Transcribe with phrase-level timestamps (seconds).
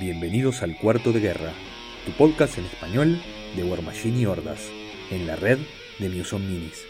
[0.00, 1.52] Bienvenidos al Cuarto de Guerra,
[2.06, 3.20] tu podcast en español
[3.56, 4.70] de War Machine y Hordas,
[5.10, 5.58] en la red
[5.98, 6.86] de Muson Minis.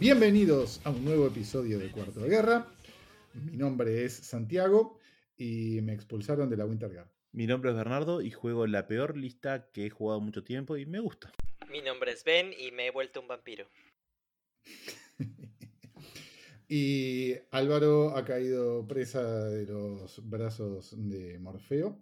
[0.00, 2.66] Bienvenidos a un nuevo episodio de Cuarto de Guerra.
[3.34, 4.98] Mi nombre es Santiago
[5.36, 7.10] y me expulsaron de la Winter Guard.
[7.32, 10.86] Mi nombre es Bernardo y juego la peor lista que he jugado mucho tiempo y
[10.86, 11.30] me gusta.
[11.70, 13.66] Mi nombre es Ben y me he vuelto un vampiro.
[16.68, 21.98] y Álvaro ha caído presa de los brazos de Morfeo,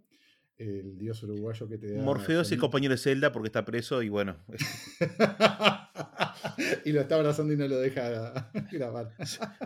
[0.56, 2.02] el dios uruguayo que te da.
[2.02, 4.36] Morfeo es el compañero de Zelda porque está preso y bueno.
[6.84, 9.14] y lo está abrazando y no lo deja grabar.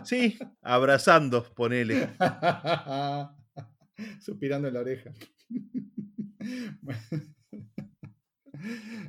[0.03, 2.09] Sí, abrazando, ponele.
[4.21, 5.13] Suspirando en la oreja.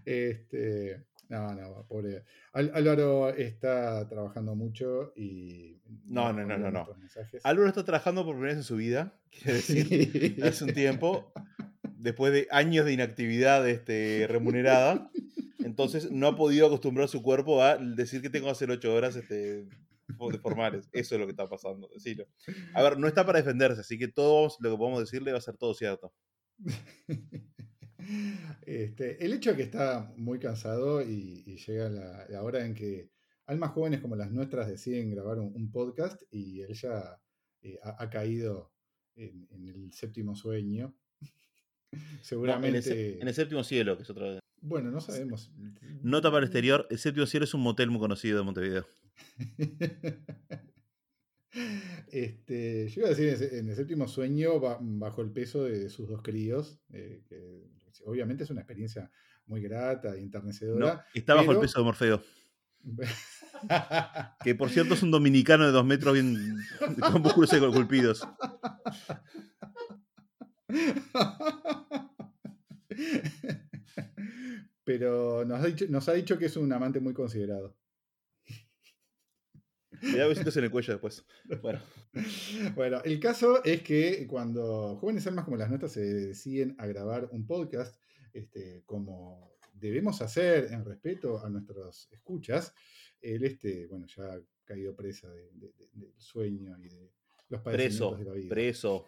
[0.05, 2.25] este, no, no, pobre.
[2.53, 5.81] Álvaro está trabajando mucho y.
[6.07, 6.71] No, no, no, no.
[6.71, 6.89] no.
[7.43, 11.33] Álvaro está trabajando por primera vez en su vida, quiere decir, hace un tiempo,
[11.99, 15.11] después de años de inactividad este, remunerada.
[15.59, 19.17] Entonces no ha podido acostumbrar su cuerpo a decir que tengo que hacer ocho horas
[19.17, 19.67] este,
[20.07, 20.89] de formales.
[20.93, 22.29] Eso es lo que está pasando, decirlo.
[22.73, 25.43] A ver, no está para defenderse, así que todo lo que podemos decirle va a
[25.43, 26.13] ser todo cierto.
[28.63, 33.11] Este, el hecho de que está muy cansado y, llega la, hora en que
[33.47, 37.21] almas jóvenes como las nuestras deciden grabar un, podcast y él ya
[37.63, 38.73] eh, ha, caído
[39.15, 40.95] en, el séptimo sueño.
[42.23, 43.21] Seguramente.
[43.21, 44.41] en, el, séptimo cielo, que es otra vez.
[44.61, 45.53] Bueno, no sabemos.
[46.03, 48.87] Nota para el exterior: el séptimo cielo es un motel muy conocido de Montevideo.
[52.09, 56.23] Este, yo iba a decir, en el séptimo sueño, bajo el peso de sus dos
[56.23, 57.23] críos, eh,
[58.05, 59.11] obviamente es una experiencia
[59.47, 61.07] muy grata e enternecedora.
[61.15, 62.23] está bajo el peso de Morfeo.
[64.45, 66.57] que por cierto es un dominicano de dos metros bien
[67.01, 68.27] con músculos culpidos.
[74.85, 77.77] Pero nos ha, dicho, nos ha dicho que es un amante muy considerado.
[80.13, 81.25] Me da besitos en el cuello después.
[81.63, 81.81] Bueno.
[82.75, 87.29] bueno, el caso es que cuando jóvenes almas como las nuestras se deciden a grabar
[87.33, 88.01] un podcast,
[88.33, 92.75] este, como debemos hacer en respeto a nuestros escuchas,
[93.21, 97.13] él, este, bueno, ya ha caído presa del sueño y de
[97.49, 98.49] los padecimientos de la vida.
[98.49, 99.07] Preso.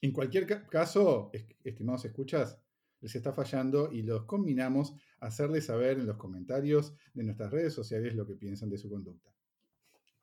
[0.00, 1.30] En cualquier caso,
[1.64, 2.60] estimados escuchas,
[3.00, 7.72] les está fallando y los combinamos a hacerles saber en los comentarios de nuestras redes
[7.72, 9.35] sociales lo que piensan de su conducta.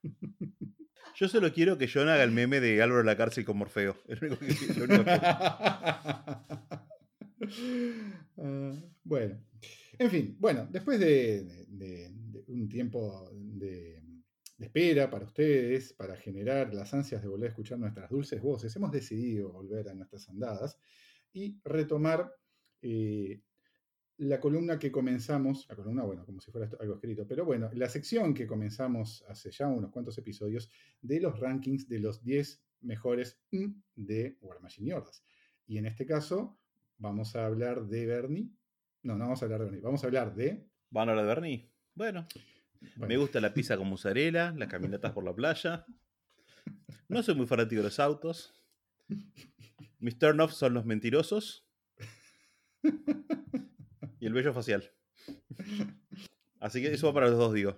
[1.16, 3.96] Yo solo quiero que John haga el meme de Álvaro en la cárcel con Morfeo.
[8.38, 9.38] Ah, bueno,
[10.00, 11.46] en fin, bueno, después de,
[12.48, 14.02] un tiempo de,
[14.58, 18.92] espera para ustedes, para generar las ansias de volver a escuchar nuestras dulces voces, hemos
[18.92, 20.80] decidido volver a nuestras andadas
[21.32, 22.34] y retomar
[22.82, 23.42] eh,
[24.18, 27.90] la columna que comenzamos, la columna, bueno, como si fuera algo escrito, pero bueno, la
[27.90, 30.70] sección que comenzamos hace ya unos cuantos episodios
[31.02, 33.40] de los rankings de los 10 mejores
[33.96, 35.24] de War Machine y Hordas.
[35.66, 36.60] Y en este caso
[36.98, 38.50] vamos a hablar de Bernie.
[39.02, 40.68] No, no vamos a hablar de Bernie, vamos a hablar de...
[40.90, 41.72] ¿Van a hablar de Bernie?
[41.96, 42.28] Bueno,
[42.98, 45.86] me gusta la pizza con mozzarella, las caminatas por la playa.
[47.08, 48.54] No soy muy fanático de los autos.
[50.00, 51.68] Mis turn-offs son los mentirosos
[54.24, 54.90] y el vello facial.
[56.62, 57.78] Así que eso va para los dos, digo.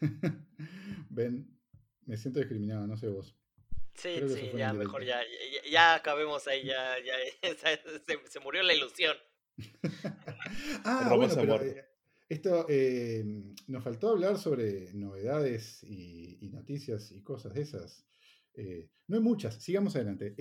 [1.08, 1.48] Ven,
[2.04, 3.34] me siento discriminado, no sé vos.
[3.94, 5.18] Sí, sí, ya mejor, ya,
[5.72, 7.14] ya, acabemos ahí, ya, ya
[8.28, 9.16] se, murió la ilusión.
[10.84, 11.86] ah, bueno, pero eh,
[12.28, 13.24] esto, eh,
[13.66, 18.06] nos faltó hablar sobre novedades y, noticias y cosas de esas.
[18.52, 20.34] Eh, no hay muchas, sigamos adelante.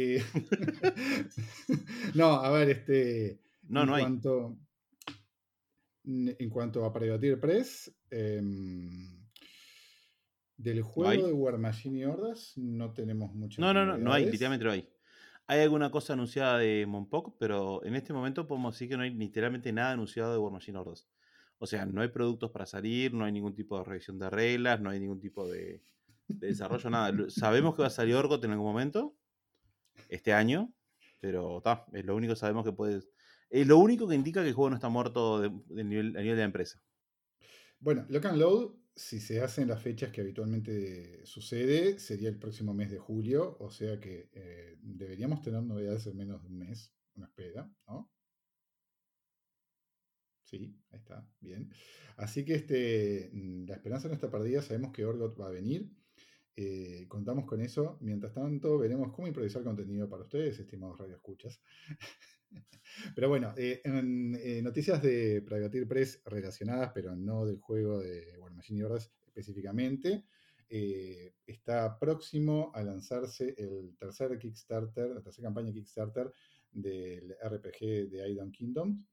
[2.16, 3.40] no, a ver, este.
[3.70, 4.04] No, no hay
[6.06, 9.26] en cuanto a Privateer Press, em,
[10.58, 13.62] del juego de War Machine y Hordas no tenemos mucho.
[13.62, 14.90] No, no, no, no hay, literalmente no hay.
[15.48, 19.12] Hay alguna cosa anunciada de Monpok, pero en este momento podemos decir que no hay
[19.12, 21.08] literalmente nada anunciado de War Machine Hordas.
[21.58, 24.82] O sea, no hay productos para salir, no hay ningún tipo de revisión de reglas,
[24.82, 25.84] no hay ningún tipo de,
[26.28, 27.30] desarrollo, nada.
[27.30, 29.16] Sabemos que va a salir Orgot en algún momento,
[30.10, 30.74] este año,
[31.20, 33.02] pero está, es lo único que sabemos que puede
[33.62, 36.36] es lo único que indica que el juego no está muerto de, nivel, a nivel
[36.36, 36.82] de la empresa.
[37.80, 42.74] Bueno, Lock and Load, si se hacen las fechas que habitualmente sucede, sería el próximo
[42.74, 46.94] mes de julio, o sea que eh, deberíamos tener novedades en menos de un mes,
[47.16, 48.12] una espera, ¿no?
[50.44, 51.72] Sí, ahí está, bien.
[52.18, 55.90] Así que este, mm, la esperanza no está perdida, sabemos que Orgot va a venir.
[56.58, 57.98] Eh, contamos con eso.
[58.02, 61.62] Mientras tanto, veremos cómo improvisar contenido para ustedes, estimados radioescuchas.
[63.16, 68.54] pero bueno, eh, eh, noticias de Privateer Press relacionadas, pero no del juego de War
[68.54, 70.26] Machine Hordas específicamente.
[70.68, 76.32] está próximo a lanzarse el tercer Kickstarter, la tercera campaña Kickstarter
[76.72, 79.06] del RPG de Aidan Kingdoms,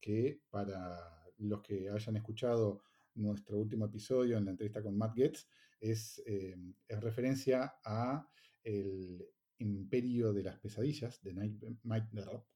[0.00, 2.82] que para los que hayan escuchado
[3.14, 5.46] nuestro último episodio en la entrevista con Matt Getz,
[5.80, 6.56] es, eh,
[6.88, 8.26] referencia a
[8.62, 9.24] el
[9.58, 11.34] imperio de las pesadillas, de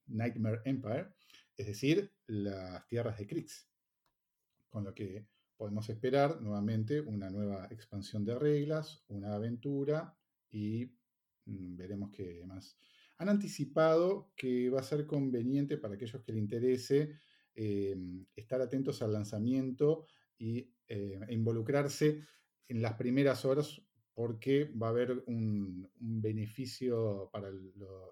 [0.07, 1.07] Nightmare Empire,
[1.55, 3.69] es decir, las tierras de Krix.
[4.69, 10.17] Con lo que podemos esperar nuevamente una nueva expansión de reglas, una aventura
[10.49, 10.85] y
[11.45, 12.77] mm, veremos qué más.
[13.17, 17.15] Han anticipado que va a ser conveniente para aquellos que les interese
[17.55, 17.95] eh,
[18.35, 20.07] estar atentos al lanzamiento
[20.37, 22.25] y eh, involucrarse
[22.67, 23.81] en las primeras horas
[24.13, 27.49] porque va a haber un, beneficio para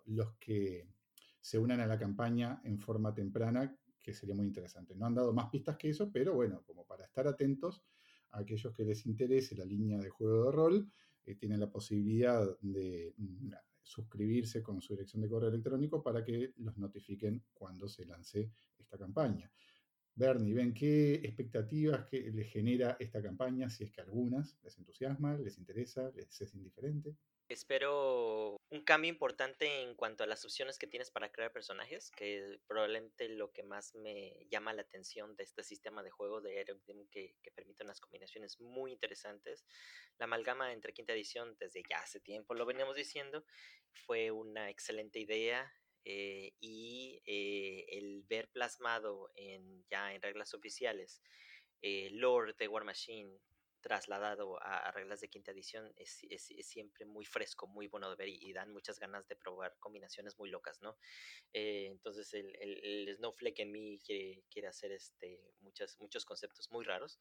[0.06, 0.88] los que
[1.40, 4.96] se unan a la campaña en forma temprana que sería muy interesante.
[4.96, 7.84] No han dado más pistas que eso, pero bueno, como para estar atentos
[8.32, 10.92] a aquellos que les interese la línea de juego de rol,
[11.26, 13.52] eh, tienen la posibilidad de mm,
[13.84, 18.98] suscribirse con su dirección de correo electrónico para que los notifiquen cuando se lance esta
[18.98, 19.52] campaña.
[20.16, 23.70] Bernie, ¿ven qué expectativas que les genera esta campaña?
[23.70, 27.16] Si es que algunas les entusiasma, les interesa, les es indiferente.
[27.52, 32.62] Espero un cambio importante en cuanto a las opciones que tienes para crear personajes, que
[32.66, 37.08] probablemente lo que más me llama la atención de este sistema de juego de Aerodim
[37.08, 39.66] que, que permite unas combinaciones muy interesantes.
[40.18, 43.44] La amalgama entre quinta edición, desde ya hace tiempo lo veníamos diciendo,
[44.06, 45.74] fue una excelente idea.
[46.04, 51.22] Eh, y eh, el ver plasmado en ya en reglas oficiales
[51.82, 53.40] eh, lore de War Machine
[53.82, 56.22] trasladado a, reglas de quinta edición es,
[56.62, 60.50] siempre muy fresco, muy bueno de ver y, dan muchas ganas de probar combinaciones muy
[60.50, 60.98] locas, ¿no?
[61.52, 66.86] Eh, entonces el, el, Snowflake en mí quiere, quiere hacer este, muchas, muchos conceptos muy
[66.86, 67.20] raros.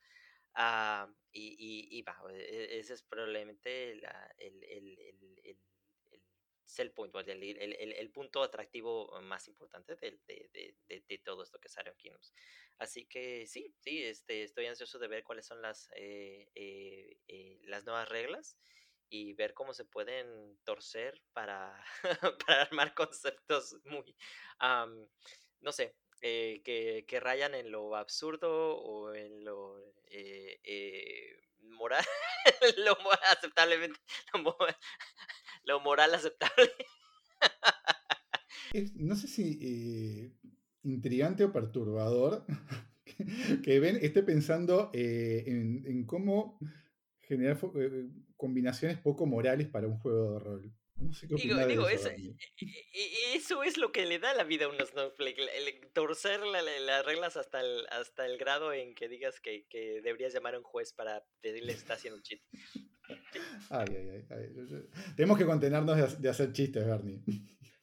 [0.54, 4.02] Ah, y, y, va, e, ese es probablemente el,
[6.70, 11.58] sell point, el, el, el, punto atractivo más importante de, de, de, de todo esto
[11.58, 12.32] que es Iron Kingdoms.
[12.78, 17.58] Así que sí, sí, este, estoy ansioso de ver cuáles son las, eh, eh, eh,
[17.64, 18.56] las nuevas reglas
[19.10, 21.84] y ver cómo se pueden torcer para,
[22.46, 24.16] para armar conceptos muy,
[25.60, 29.76] no sé, que, que, rayan en lo absurdo o en lo
[31.60, 32.04] moral,
[32.78, 32.96] lo
[33.30, 34.00] aceptablemente,
[34.32, 34.56] lo
[35.82, 36.70] moral aceptable.
[38.94, 40.32] no sé si eh,
[40.82, 42.44] intrigante o perturbador
[43.64, 46.58] que Ben esté pensando eh, en, cómo
[47.20, 50.72] generar eh, combinaciones poco morales para un juego de rol.
[50.96, 51.34] No sé qué
[51.66, 52.10] digo, eso,
[53.32, 57.38] eso, es lo que le da la vida a un Snowflake, el, torcer las reglas
[57.38, 60.92] hasta el, hasta el grado en que digas que, que deberías llamar a un juez
[60.92, 62.46] para pedirle si está haciendo un chiste.
[63.70, 67.22] Ay, ay, ay, Tenemos que contenernos de, hacer chistes, Bernie.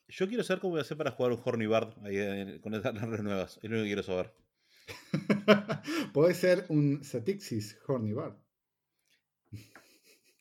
[0.10, 1.94] Yo quiero saber cómo voy a hacer para jugar un Horny Bard
[2.62, 3.60] con estas reglas nuevas.
[3.62, 4.34] Es lo que quiero saber.
[6.14, 8.36] Puede ser un Satixis Horny Bard.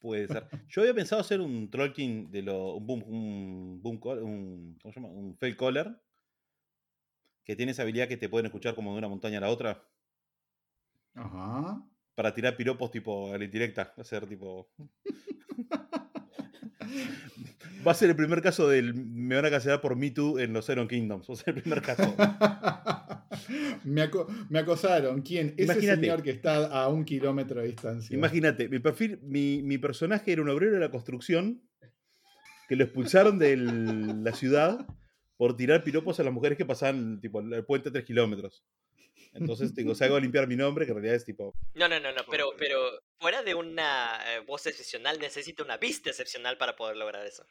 [0.01, 0.49] Puede ser.
[0.69, 2.75] Yo había pensado hacer un Trollking de lo.
[2.75, 5.13] un boom, un boom un, ¿cómo se llama?
[5.13, 6.01] Un fail caller.
[7.45, 9.83] Que tiene esa habilidad que te pueden escuchar como de una montaña a la otra.
[11.15, 11.85] Ajá
[12.17, 13.95] para tirar piropos tipo a la indirecta.
[13.97, 14.69] Va a ser tipo.
[17.87, 18.95] Va a ser el primer caso del.
[18.95, 21.31] Me van a cancelar por Me Too en los Iron Kingdoms.
[21.31, 22.17] Va a ser el primer caso.
[23.85, 25.23] me, acosaron.
[25.23, 25.55] ¿Quién?
[25.57, 28.17] Ese señor que está a un kilómetro de distancia.
[28.17, 31.63] Imagínate, mi perfil, mi, mi personaje era un obrero de la construcción
[32.69, 34.85] que lo expulsaron de la ciudad
[35.37, 38.65] por tirar piropos a las mujeres que pasaban tipo, el puente a 3 kilómetros.
[39.33, 41.55] Entonces, digo, si hago limpiar mi nombre, que en realidad es tipo.
[41.75, 42.79] No, no, no, no, pero, pero
[43.19, 47.47] fuera de una eh, voz excepcional, necesita una vista excepcional para poder lograr eso.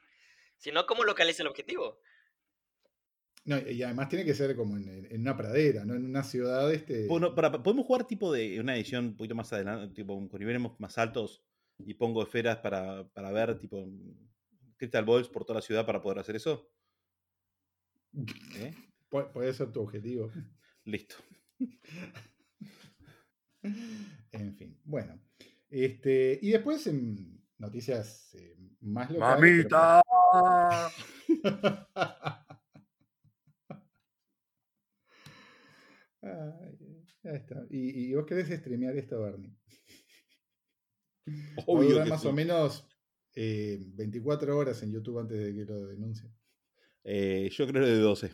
[0.57, 1.99] Si no, ¿cómo localiza el objetivo?
[3.45, 5.93] No, y además tiene que ser como en, una pradera, ¿no?
[5.93, 6.73] En una ciudad.
[6.73, 7.07] Este...
[7.07, 11.43] podemos jugar tipo de una edición un poquito más adelante, tipo con niveles más altos
[11.77, 13.87] y pongo esferas para, para ver, tipo,
[14.77, 16.71] Crystal Balls por toda la ciudad para poder hacer eso.
[18.57, 18.73] ¿Eh?
[19.09, 20.31] puede ser tu objetivo.
[20.85, 21.15] Listo.
[24.31, 25.19] en fin, bueno.
[25.69, 29.41] Este, y después en noticias eh, más locales.
[29.41, 30.01] ¡Mamita!
[36.21, 37.65] Ay, ya está.
[37.69, 39.55] Y, y vos querés streamear esto, Bernie.
[41.67, 42.27] Obvio que más sí.
[42.27, 42.87] o menos
[43.35, 46.29] eh, 24 horas en YouTube antes de que lo denuncie.
[47.03, 48.33] Eh, yo creo de 12.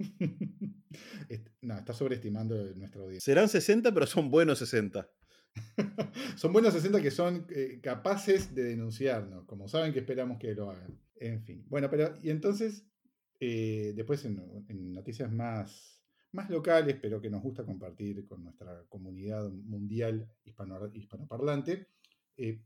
[1.62, 3.24] No, está sobreestimando nuestra audiencia.
[3.24, 5.08] Serán 60, pero son buenos 60.
[6.36, 10.70] son buenos 60 que son eh, capaces de denunciarnos, como saben que esperamos que lo
[10.70, 10.98] hagan.
[11.16, 11.64] En fin.
[11.68, 12.86] Bueno, pero y entonces,
[13.38, 16.02] eh, después en, en noticias más,
[16.32, 21.88] más locales, pero que nos gusta compartir con nuestra comunidad mundial hispano, hispanoparlante,
[22.36, 22.62] eh,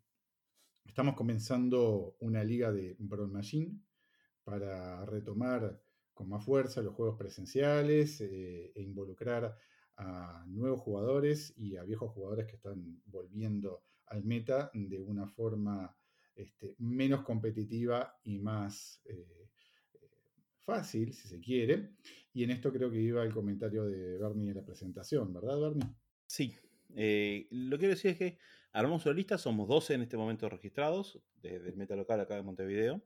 [0.84, 3.80] estamos comenzando una liga de Brawl Machine
[4.44, 5.83] para retomar
[6.14, 9.56] con más fuerza los juegos presenciales eh, e involucrar
[9.96, 15.96] a nuevos jugadores y a viejos jugadores que están volviendo al meta de una forma
[16.34, 19.48] este, menos competitiva y más eh,
[20.62, 21.90] fácil, si se quiere.
[22.32, 25.88] Y en esto creo que iba el comentario de Bernie en la presentación, ¿verdad, Bernie?
[26.26, 26.56] Sí.
[26.96, 28.38] Eh, lo que quiero decir es que
[28.72, 32.42] armamos una lista, somos 12 en este momento registrados, desde el meta local acá de
[32.42, 33.02] Montevideo.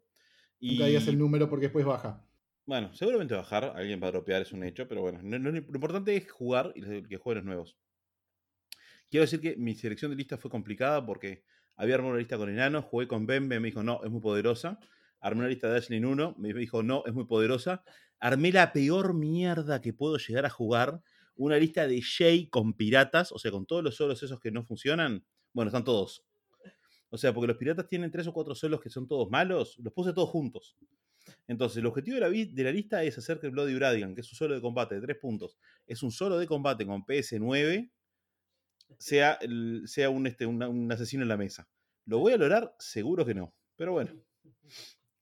[0.60, 2.27] Y, Nunca digas el número porque después baja.
[2.68, 5.56] Bueno, seguramente bajar, alguien va a dropear, es un hecho, pero bueno, no- no- lo
[5.58, 7.78] importante es jugar y que jueguen los nuevos.
[9.10, 11.44] Quiero decir que mi selección de lista fue complicada porque
[11.76, 14.78] había armado una lista con enanos, jugué con Bembe, me dijo no, es muy poderosa.
[15.20, 17.84] Armé una lista de Ashley 1, me dijo no, es muy poderosa.
[18.20, 21.00] Armé la peor mierda que puedo llegar a jugar,
[21.37, 24.64] una lista de Shay con piratas, o sea, con todos los solos esos que no
[24.64, 25.25] funcionan.
[25.52, 26.25] Bueno, están todos.
[27.10, 29.92] O sea, porque los piratas tienen tres o cuatro solos que son todos malos, los
[29.92, 30.76] puse todos juntos.
[31.47, 34.37] Entonces, el objetivo de la, lista es hacer que el Bloody Bradigan, que es un
[34.37, 37.90] solo de combate de 3 puntos, es un solo de combate con PS9,
[38.99, 39.38] sea,
[39.87, 41.68] sea un, este, un asesino en la mesa.
[42.04, 42.75] ¿Lo voy a lograr?
[42.78, 43.54] Seguro que no.
[43.76, 44.12] Pero bueno,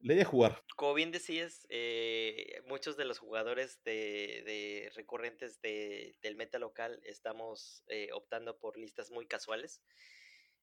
[0.00, 0.62] la idea jugar.
[0.76, 7.82] Como bien decías, eh, muchos de los jugadores de, recurrentes de- del meta local estamos
[7.88, 9.82] eh, optando por listas muy casuales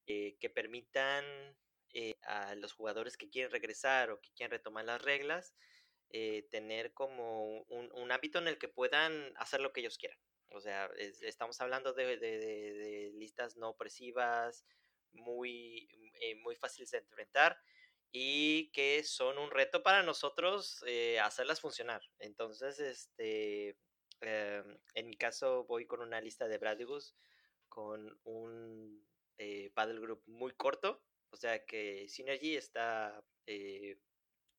[0.07, 1.25] eh, que permitan
[1.93, 5.55] eh, a los jugadores que quieren regresar o que quieren retomar las reglas
[6.09, 10.19] eh, tener como un, un ámbito en el que puedan hacer lo que ellos quieran.
[10.51, 14.65] O sea, es- estamos hablando de, de- listas no opresivas,
[15.12, 15.88] muy,
[16.21, 17.57] eh, muy fáciles de enfrentar
[18.12, 20.83] y que son un reto para nosotros
[21.21, 22.01] hacerlas funcionar.
[22.19, 23.77] Entonces, este,
[24.21, 27.15] em, en mi caso voy con una lista de Bradigus
[27.69, 29.03] con un
[29.73, 33.97] paddle group muy corto, o sea que Synergy está, eh,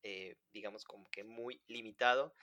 [0.03, 2.35] eh, digamos, como que muy limitado.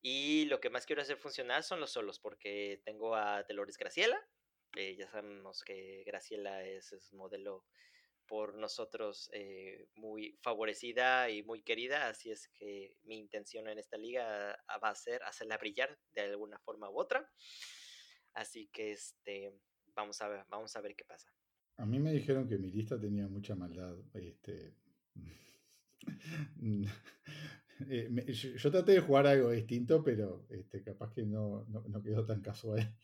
[0.00, 4.18] Y lo que más quiero hacer funcionar son los solos, porque tengo a Dolores Graciela,
[4.72, 7.66] que ya sabemos que Graciela es, es modelo
[8.26, 13.96] por nosotros eh, muy favorecida y muy querida, así es que mi intención en esta
[13.96, 17.28] liga ah, va a ser hacerla brillar de alguna forma u otra.
[18.32, 19.52] Así que este
[19.88, 21.34] vamos a ver, vamos a ver qué pasa.
[21.80, 23.96] A mí me dijeron que mi lista tenía mucha maldad.
[24.12, 24.74] Este,
[27.88, 32.26] eh, yo, traté de jugar algo distinto, pero este, capaz que no, no, no quedó
[32.26, 32.94] tan casual.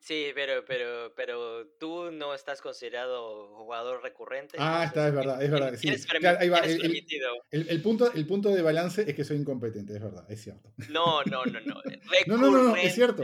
[0.00, 4.56] Sí, pero, pero, pero tú no estás considerado jugador recurrente.
[4.58, 5.74] Ah, está, es entonces verdad, es verdad.
[5.74, 7.32] Sí, Tienes, permi- claro, ahí va, tienes el- el- permitido.
[7.50, 10.72] El, el punto, el punto de balance es que soy incompetente, es verdad, es cierto.
[10.90, 11.80] No, no, no, no.
[12.26, 13.22] No, no, no, no, es cierto.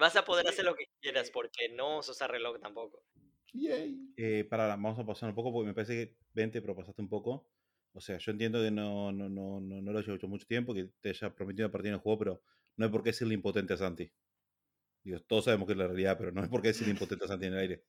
[0.00, 3.04] Vas a poder hacer lo que quieras porque no usas reloj tampoco.
[3.52, 4.14] Yay.
[4.16, 7.08] Eh, para, vamos a pasar un poco porque me parece que 20, pero pasaste un
[7.08, 7.48] poco.
[7.92, 10.72] O sea, yo entiendo que no, no, no, no, no lo he hecho mucho tiempo,
[10.72, 12.42] que te haya prometido partir en el juego, pero
[12.76, 14.10] no hay por qué decirle impotente a Santi.
[15.02, 17.28] Digo, todos sabemos que es la realidad, pero no hay por qué decirle impotente a
[17.28, 17.84] Santi en el aire.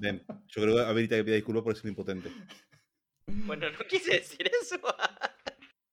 [0.00, 2.30] Ven, yo creo que amerita que pida disculpas por decirle impotente.
[3.26, 4.76] Bueno, no quise decir eso.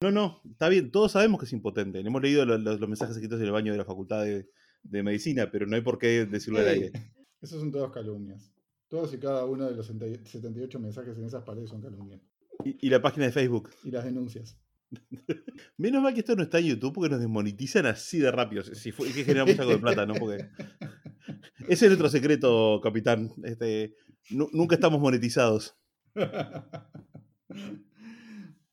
[0.02, 2.00] No, no, está bien, todos sabemos que es impotente.
[2.00, 4.50] Hemos leído lo- lo- los, mensajes escritos en el baño de la facultad de,
[4.84, 6.92] de medicina, pero no hay por qué decirlo al aire.
[7.42, 8.52] Esos son todos calumnias.
[8.88, 12.22] Todos y cada uno de los 78 mensajes en esas paredes son calumnias.
[12.64, 13.70] Y, y la página de Facebook.
[13.84, 14.58] Y las denuncias.
[15.78, 18.62] Menos mal que esto no está en YouTube porque nos desmonetizan así de rápido.
[18.64, 20.14] Si fue, es que generamos algo de plata, ¿no?
[20.14, 20.46] Porque
[21.68, 23.32] ese es nuestro secreto, capitán.
[23.44, 23.96] Este,
[24.30, 25.76] nu- nunca estamos monetizados.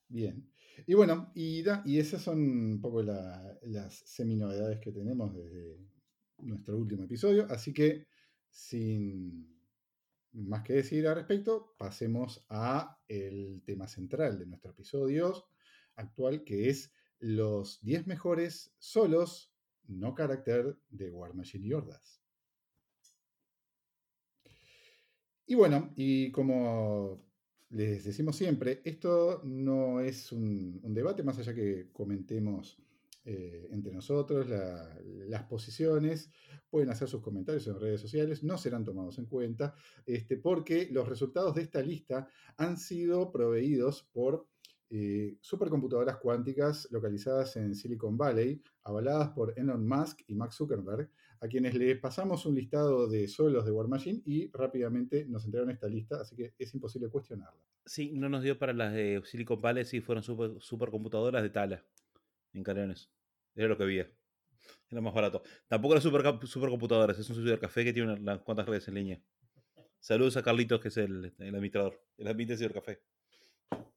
[0.09, 0.47] Bien.
[0.87, 5.79] Y bueno, y, da- y esas son un poco la- las semi-novedades que tenemos desde
[6.43, 7.47] nuestro último episodio.
[7.51, 8.07] Así que,
[8.49, 9.61] sin
[10.33, 15.47] más que decir al respecto, pasemos a el tema central de nuestro episodio
[15.97, 19.53] actual, que es los 10 mejores solos
[19.87, 22.23] no carácter de War Machine y Hordas.
[25.47, 27.27] Y bueno, y como
[27.71, 32.79] les decimos siempre, esto no es un, debate, más allá que comentemos
[33.25, 36.31] eh, entre nosotros las posiciones,
[36.71, 39.75] pueden hacer sus comentarios en redes sociales, no serán tomados en cuenta,
[40.07, 44.47] este, porque los resultados de esta lista han sido proveídos por
[44.93, 51.09] eh, supercomputadoras cuánticas localizadas en Silicon Valley, avaladas por Elon Musk y Max Zuckerberg,
[51.41, 55.71] a quienes les pasamos un listado de suelos de War Machine y rápidamente nos entregaron
[55.71, 57.61] esta lista, así que es imposible cuestionarla.
[57.87, 60.25] Sí, no nos dio para las de Silicon Valley, sí fueron
[60.61, 61.85] supercomputadoras de Tala,
[62.53, 63.11] en Canelones.
[63.55, 64.11] Era lo que había.
[64.91, 65.43] Era más barato.
[65.69, 69.23] Tampoco eran super, supercomputadoras, es un café que tiene unas cuantas redes en línea.
[70.01, 73.03] Saludos a Carlitos, que es el, el administrador, el ambiente de Café.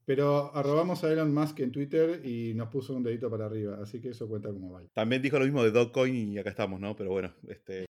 [0.05, 4.01] Pero arrobamos a Elon Musk en Twitter y nos puso un dedito para arriba, así
[4.01, 4.89] que eso cuenta como vale.
[4.93, 6.93] También dijo lo mismo de Dogecoin y acá estamos, ¿no?
[6.95, 7.86] Pero bueno, este...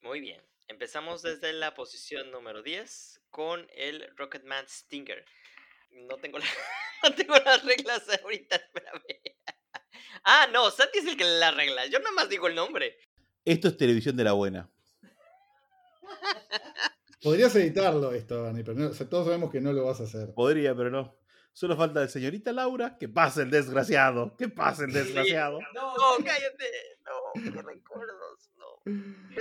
[0.00, 0.40] Muy bien.
[0.68, 5.24] Empezamos desde la posición número 10 con el Rocketman Stinger.
[5.90, 6.38] No tengo,
[7.02, 9.02] no tengo las reglas ahorita, espérame.
[10.24, 11.90] Ah, no, Santi es el que le las reglas.
[11.90, 12.96] Yo nada más digo el nombre.
[13.44, 14.70] Esto es televisión de la buena.
[17.22, 20.32] Podrías editarlo esto, Dani, pero todos sabemos que no lo vas a hacer.
[20.34, 21.16] Podría, pero no.
[21.52, 24.36] Solo falta de señorita Laura, que pase el desgraciado.
[24.36, 25.58] Que pase el desgraciado.
[25.74, 25.92] No,
[26.24, 26.70] cállate.
[27.04, 28.50] No, qué recuerdos.
[28.56, 28.82] No.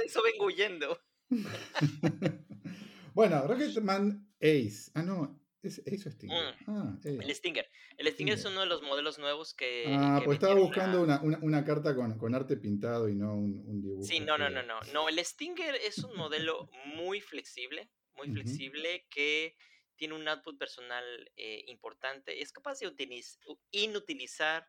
[0.04, 1.00] Eso vengo huyendo.
[3.14, 4.92] bueno, Rocketman Ace.
[4.96, 5.39] Ah, no.
[5.62, 6.68] Mm.
[6.68, 7.70] Ah, El Stinger.
[7.98, 9.86] El Stinger es uno de los modelos nuevos que.
[9.90, 13.82] Ah, pues estaba buscando una, una, carta con, con, arte pintado y no un, un
[13.82, 14.04] dibujo.
[14.04, 14.80] Sí, no, no, no, no.
[14.94, 17.90] No, el Stinger es un modelo muy flexible.
[18.16, 19.56] Muy flexible que
[20.00, 21.04] tiene un output personal
[21.36, 23.24] eh, importante, es capaz de
[23.72, 24.66] inutilizar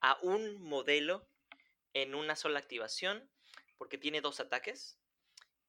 [0.00, 1.28] a un modelo
[1.94, 3.30] en una sola activación,
[3.78, 4.98] porque tiene dos ataques,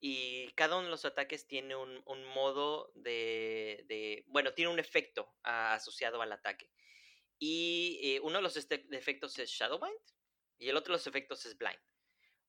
[0.06, 6.22] y cada uno de los ataques tiene un, modo de, bueno, tiene un efecto asociado
[6.22, 6.70] al ataque.
[7.40, 9.98] Y eh, uno de los este, efectos es Shadowbind,
[10.60, 11.80] y el otro de los efectos es Blind.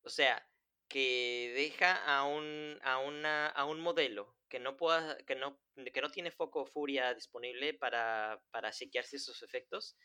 [0.02, 0.44] O sea,
[0.88, 6.00] que deja a un, a una, a un modelo que no pueda, que no, que
[6.00, 9.96] no tiene foco o furia disponible para, para chequearse esos efectos,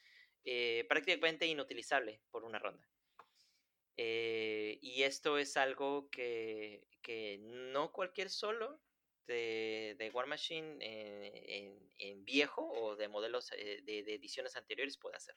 [0.44, 2.88] eh, prácticamente inutilizable por una ronda.
[4.02, 8.80] Eh, y esto es algo que, que, no cualquier solo
[9.28, 15.36] de, de War Machine en, viejo o de modelos eh, de, ediciones anteriores puede hacer.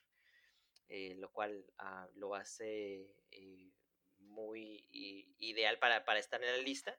[1.17, 3.13] lo cual ah, lo hace
[4.19, 4.87] muy
[5.39, 6.97] ideal para, para, estar en la lista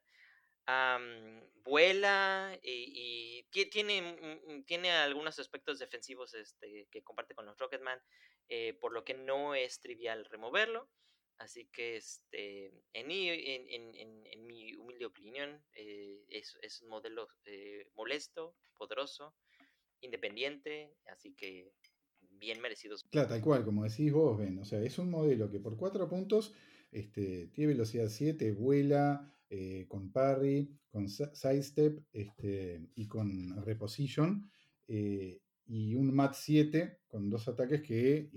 [1.64, 8.03] vuela y, tiene, tiene algunos aspectos defensivos este, que comparte con los Rocketman,
[8.48, 10.90] eh, por lo que no es trivial removerlo.
[11.38, 17.88] Así que este, en, mi, en, mi humilde opinión eh, es, es, un modelo eh,
[17.94, 19.35] molesto, poderoso,
[20.01, 21.73] independiente, así que
[22.20, 23.05] bien merecidos.
[23.11, 24.59] Claro, tal cual, como decís vos, Ben.
[24.59, 26.55] O sea, es un modelo que por cuatro puntos
[26.90, 34.51] este, tiene velocidad 7, vuela, eh, con parry, con sidestep este, y con reposition.
[34.87, 38.31] Eh, y un MAT 7 con dos ataques que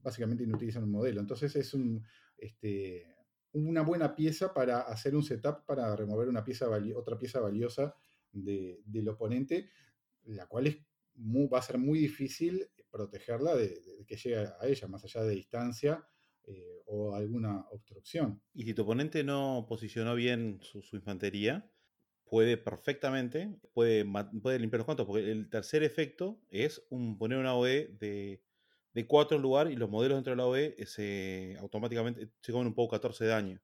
[0.00, 1.20] básicamente inutilizan un modelo.
[1.20, 2.04] Entonces es un,
[2.38, 3.06] este,
[3.52, 7.94] una buena pieza para hacer un setup para remover una pieza otra pieza valiosa
[8.32, 9.70] del oponente,
[10.24, 10.78] la cual es
[11.52, 15.34] va a ser muy difícil protegerla de, de, que llegue a ella, más allá de
[15.34, 16.06] distancia
[16.44, 18.40] eh, o alguna obstrucción.
[18.54, 21.70] Y si tu oponente no posicionó bien su, infantería,
[22.24, 24.06] puede perfectamente, puede,
[24.42, 26.80] puede limpiar los cuantos, porque el tercer efecto es
[27.18, 28.42] poner una OE de,
[28.98, 32.66] de 4 en lugar y los modelos dentro de la OE se, automáticamente se comen
[32.66, 33.60] un poco 14 de daño.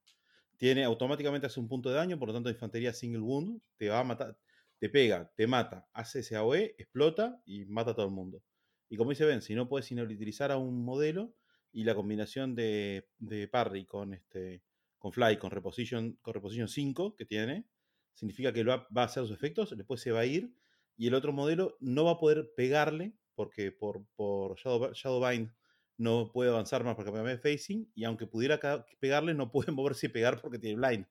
[0.57, 3.99] Tiene automáticamente hace un punto de daño, por lo tanto infantería single wound te va
[3.99, 4.39] a matar,
[4.79, 8.45] te pega, te mata, hace ese AOE, explota y mata a todo el mundo.
[8.89, 11.35] Y como dice Ben, si no puedes inutilizar a un modelo,
[11.73, 13.09] y la combinación de,
[13.51, 14.63] parry con, este,
[14.99, 17.67] con fly, con reposition, con reposition 5 que tiene,
[18.13, 20.55] significa que va, va, a hacer sus efectos, después se va a ir
[20.97, 25.51] y el otro modelo no va a poder pegarle porque por, por Shadow, Shadowbind
[25.97, 28.59] no puede avanzar más porque de facing y aunque pudiera
[29.01, 31.07] pegarle no puede moverse y pegar porque tiene blind.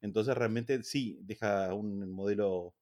[0.00, 2.74] Entonces realmente sí deja un modelo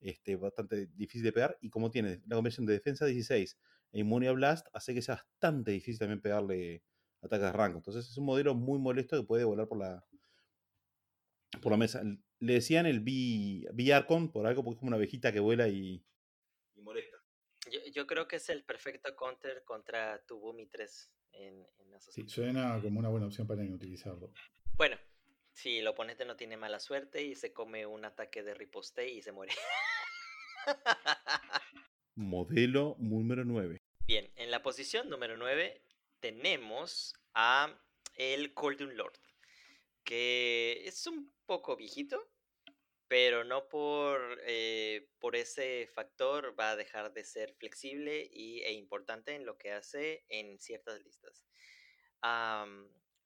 [0.00, 3.56] este, bastante difícil de pegar y como tiene la combinación de defensa 16
[3.92, 6.82] Inmune Blast hace que sea bastante difícil también pegarle
[7.22, 7.78] ataques de rango.
[7.78, 10.04] Entonces es un modelo muy molesto que puede volar por la,
[11.62, 12.02] por la mesa.
[12.38, 16.04] Le decían el V-Arcon por algo, porque es como una abejita que vuela y,
[16.76, 17.15] molesta.
[17.92, 22.80] Yo, creo que es el perfecto counter contra tu Bumi 3 en, en Sí, suena
[22.80, 24.32] como una buena opción para utilizarlo.
[24.74, 24.96] Bueno,
[25.52, 29.22] si el oponente no tiene mala suerte y se come un ataque de riposte y
[29.22, 29.54] se muere.
[32.14, 33.78] Modelo número 9.
[34.06, 35.82] Bien, en la posición número 9
[36.20, 37.74] tenemos a
[38.16, 39.18] el Golden Lord,
[40.04, 42.28] que es un poco viejito,
[43.08, 48.72] pero no por, eh, por ese factor va a dejar de ser flexible y, e
[48.72, 51.46] importante en lo que hace en ciertas listas.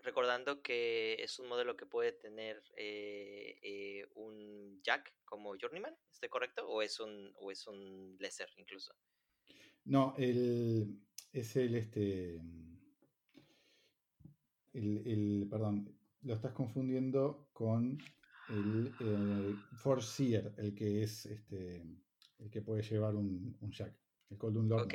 [0.03, 6.29] recordando que es un modelo que puede tener eh, eh, un jack como Journeyman, ¿estoy
[6.29, 6.67] correcto?
[6.69, 8.95] ¿O es un, o es un lesser incluso?
[9.85, 11.01] No, el,
[11.33, 12.41] es el este.
[14.73, 17.99] El, el, perdón, lo estás confundiendo con
[18.51, 21.83] el eh, Forseer, el que es este,
[22.39, 23.95] el que puede llevar un, un Jack,
[24.31, 24.85] el Golden Lord.
[24.85, 24.95] Ok,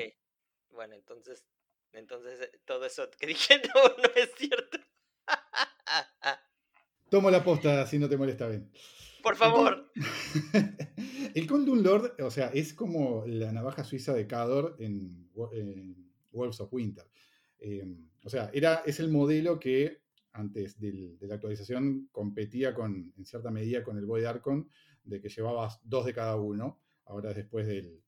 [0.72, 1.46] bueno, entonces,
[1.94, 4.78] entonces eh, todo eso que dije no, no es cierto.
[7.10, 8.70] Tomo la posta si no te molesta, Ben.
[9.24, 9.92] Por favor.
[11.34, 16.60] El Golden Lord, o sea, es como la navaja suiza de Cador en, en Wolves
[16.62, 17.06] of Winter.
[17.60, 17.84] Eh,
[18.24, 20.05] o sea, era, es el modelo que
[20.36, 24.70] antes de la actualización competía con, en cierta medida con el Void Archon,
[25.04, 26.82] de que llevabas dos de cada uno.
[27.06, 28.04] Ahora después del,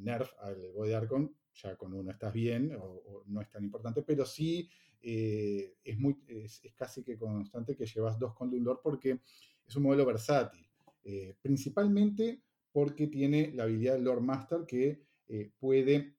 [0.00, 4.24] nerf al Void Archon, ya con uno estás bien o, no es tan importante, pero
[4.26, 4.68] sí
[5.00, 9.20] eh, es, muy, es, casi que constante que llevas dos con Lord porque
[9.66, 10.66] es un modelo versátil.
[11.04, 16.16] Eh, principalmente porque tiene la habilidad del Lord Master que eh, puede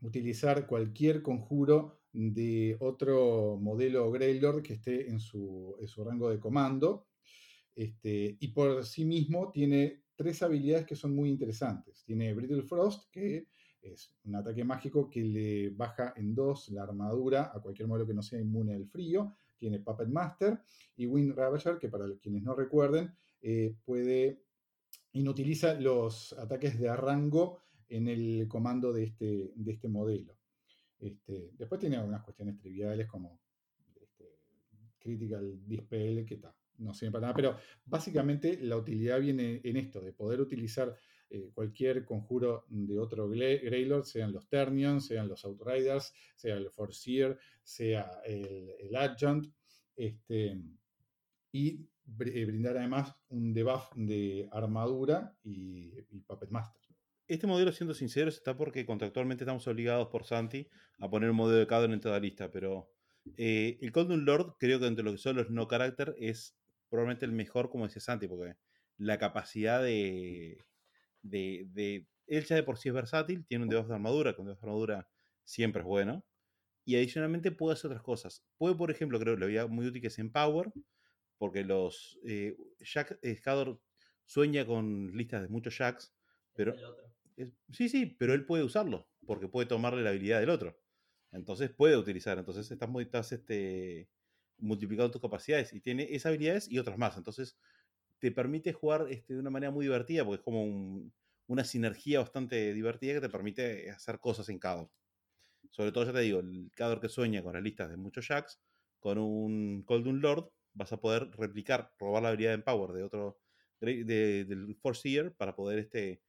[0.00, 7.06] utilizar cualquier conjuro de otro modelo Greylord que esté en su, rango de comando.
[7.76, 12.02] Este, y por sí mismo tiene tres habilidades que son muy interesantes.
[12.04, 13.46] Tiene Brittle Frost, que
[13.80, 18.14] es un ataque mágico que le baja en dos la armadura a cualquier modelo que
[18.14, 19.36] no sea inmune al frío.
[19.56, 20.60] Tiene Puppet Master
[20.96, 24.42] y Wind Ravager, que para quienes no recuerden, eh, puede
[25.12, 30.37] inutiliza los ataques de rango en el comando de este, de este modelo.
[31.00, 33.40] Este, después tiene algunas cuestiones triviales como
[34.00, 34.38] este,
[34.98, 36.40] Critical Dispel, que
[36.78, 40.96] no sirve para nada, pero básicamente la utilidad viene en esto, de poder utilizar
[41.30, 47.38] eh, cualquier conjuro de otro Greylord, sean los Ternions, sean los Outriders, sea el Forseer,
[47.62, 49.52] sea el, Adjunct,
[49.94, 50.58] este,
[51.52, 51.86] y
[52.20, 56.87] eh, brindar además un debuff de armadura y, y Puppet Master.
[57.28, 60.66] Este modelo, siendo sinceros, está porque contractualmente estamos obligados por Santi
[60.98, 62.90] a poner un modelo de Cador en toda lista, pero
[63.36, 66.56] eh, el Golden Lord, creo que entre lo que son los no carácter, es
[66.88, 68.54] probablemente el mejor, como decía Santi, porque
[68.96, 70.64] la capacidad de,
[71.20, 74.62] de, Él ya de por sí es versátil, tiene un debuff de armadura, con debuff
[74.62, 75.08] de armadura
[75.44, 76.24] siempre es bueno,
[76.86, 78.42] y adicionalmente puede hacer otras cosas.
[78.56, 80.72] Puede, por ejemplo, creo que le veía muy útil que es en Power,
[81.36, 83.38] porque los eh, Jack, eh,
[84.24, 86.14] sueña con listas de muchos Jacks,
[86.54, 86.74] pero
[87.72, 90.78] sí, sí, pero él puede usarlo, porque puede tomarle la habilidad del otro.
[91.32, 92.38] Entonces puede utilizar.
[92.38, 94.08] Entonces estás, estás este,
[94.58, 97.16] multiplicando tus capacidades y tiene esas habilidades y otras más.
[97.16, 97.58] Entonces
[98.18, 101.10] te permite jugar este, de una manera muy divertida, porque es como
[101.46, 104.90] una sinergia bastante divertida que te permite hacer cosas en Cador.
[105.70, 108.60] Sobre todo, ya te digo, el Cador que sueña con las listas de muchos Jacks,
[109.00, 113.40] con un Golden Lord, vas a poder replicar, robar la habilidad en Power de otro,
[113.80, 116.22] del Force para poder este,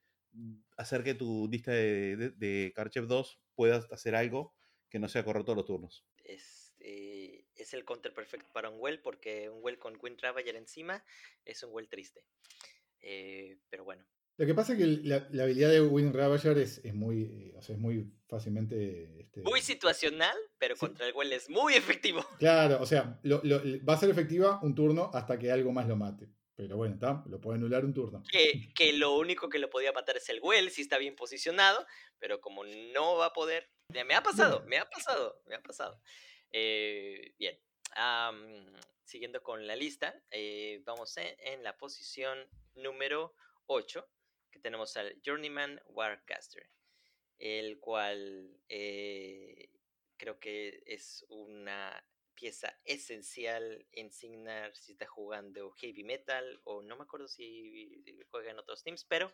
[0.77, 4.55] hacer que tu lista de, de, 2 puedas hacer algo
[4.89, 6.05] que no sea correr todos los turnos.
[6.23, 10.55] Es, eh, es el counter perfecto para un well, porque un well con Wind Ravager
[10.55, 11.03] encima
[11.45, 12.25] es un well triste.
[13.01, 14.05] Eh, pero bueno.
[14.37, 17.61] Lo que pasa es que la, habilidad de Wind Ravager es, es muy, eh, o
[17.61, 19.19] sea, es muy fácilmente...
[19.19, 19.41] Este...
[19.41, 22.25] Muy situacional, pero contra el well es muy efectivo.
[22.37, 26.29] Claro, o sea, va a ser efectiva un turno hasta que algo más lo mate.
[26.59, 28.21] Pero bueno, está, lo puede anular un turno.
[28.29, 31.87] Que, que, lo único que lo podía matar es el Well, si está bien posicionado,
[32.19, 33.71] pero como no va a poder.
[33.87, 36.01] Me ha pasado, me ha pasado, me ha pasado.
[36.51, 37.57] Eh, bien,
[39.05, 42.37] siguiendo con la lista, eh, vamos en, la posición
[42.75, 43.35] número
[43.67, 44.05] 8,
[44.51, 46.69] que tenemos al Journeyman Warcaster,
[47.37, 49.69] el cual eh,
[50.17, 52.05] creo que es una
[52.39, 58.51] pieza esencial en Signar si está jugando heavy metal o no me acuerdo si juega
[58.51, 59.31] en otros teams, pero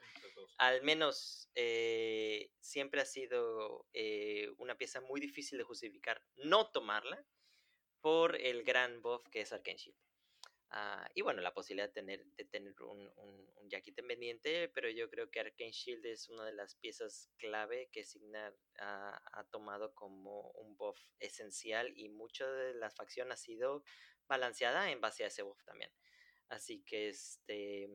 [0.57, 7.23] al menos eh, siempre ha sido eh, una pieza muy difícil de justificar no tomarla
[8.01, 9.97] por el gran buff que es Shield.
[10.69, 15.09] Ah, y bueno, la posibilidad de tener, de tener un, un, un independiente, pero yo
[15.09, 20.51] creo que Arcane Shield es una de las piezas clave que Signar ha, tomado como
[20.51, 23.83] un buff esencial y mucha de la facción ha sido
[24.27, 25.91] balanceada en base a ese buff también.
[26.49, 27.89] Así que este,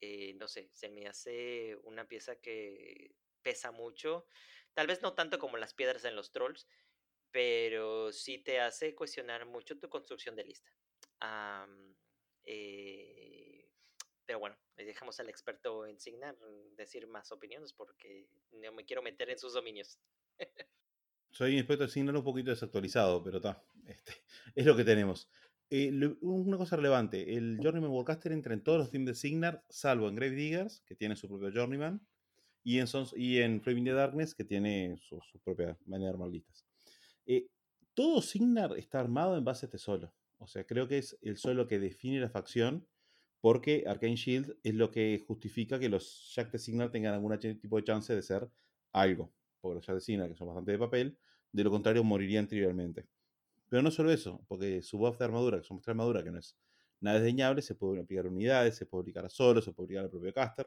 [0.00, 4.26] eh, no sé, se me hace una pieza que pesa mucho.
[4.74, 6.68] Tal vez no tanto como las piedras en los trolls,
[7.30, 10.70] pero sí te hace cuestionar mucho tu construcción de lista.
[12.52, 13.68] Eh,
[14.26, 16.36] pero bueno, dejamos al experto en Signar
[16.76, 20.00] decir más opiniones porque no me quiero meter en sus dominios.
[21.30, 23.62] Soy un experto en Signar un poquito desactualizado, pero está.
[23.86, 24.14] Este,
[24.56, 25.30] es lo que tenemos.
[25.70, 30.08] Eh, una cosa relevante, el Journeyman Warcaster entra en todos los teams de Signar, salvo
[30.08, 32.04] en Grave Diggers, que tiene su propio Journeyman,
[32.64, 36.18] y en, Sons, y en Flaming the Darkness, que tiene su, propia manera.
[37.26, 37.46] Eh,
[37.94, 40.12] todo Signar está armado en base a este solo.
[40.40, 42.86] O sea, creo que es el solo que define la facción,
[43.40, 47.76] porque Arcane Shield es lo que justifica que los Jack de Signar tengan algún tipo
[47.76, 48.48] de chance de ser
[48.92, 49.32] algo.
[49.60, 51.18] Porque los Jack de Signar, que son bastante de papel,
[51.52, 53.06] de lo contrario morirían trivialmente.
[53.68, 56.38] Pero no solo eso, porque su buff de armadura, que son de armadura, que no
[56.38, 56.56] es
[57.00, 60.10] nada desdeñable, se puede aplicar unidades, se puede aplicar a solo, se puede aplicar al
[60.10, 60.66] propio caster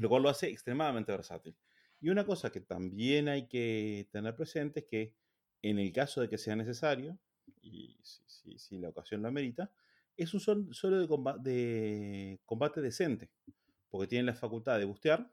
[0.00, 1.56] lo cual lo hace extremadamente versátil.
[2.00, 5.14] Y una cosa que también hay que tener presente es que
[5.62, 7.18] en el caso de que sea necesario,
[7.62, 9.72] y si, la ocasión lo amerita,
[10.16, 11.00] es un solo
[11.40, 13.30] de, combate, decente,
[13.88, 15.30] porque tiene la facultad de bustear,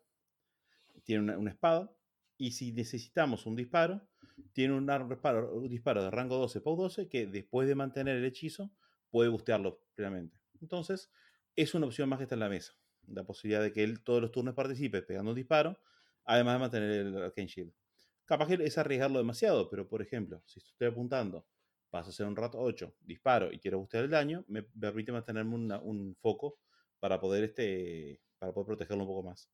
[1.04, 1.96] tiene una, espada,
[2.38, 4.08] y si necesitamos un disparo,
[4.52, 8.72] tiene un, disparo, disparo de rango 12 por 12 que después de mantener el hechizo
[9.10, 10.40] puede bustearlo plenamente.
[10.62, 11.12] Entonces,
[11.56, 12.74] es una opción más que está en la mesa
[13.08, 15.80] la posibilidad de que él todos los turnos participe pegando un disparo,
[16.26, 17.74] además de mantener el Arcane Shield.
[18.26, 21.46] Capaz es arriesgarlo demasiado, pero por ejemplo, si estoy apuntando,
[21.94, 25.54] paso a ser un rato 8, disparo y quiero buscar el daño, me permite mantenerme
[25.56, 26.58] un foco
[27.00, 29.52] para poder, este, para poder protegerlo un poco más.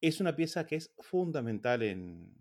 [0.00, 2.34] Es una pieza que es fundamental en,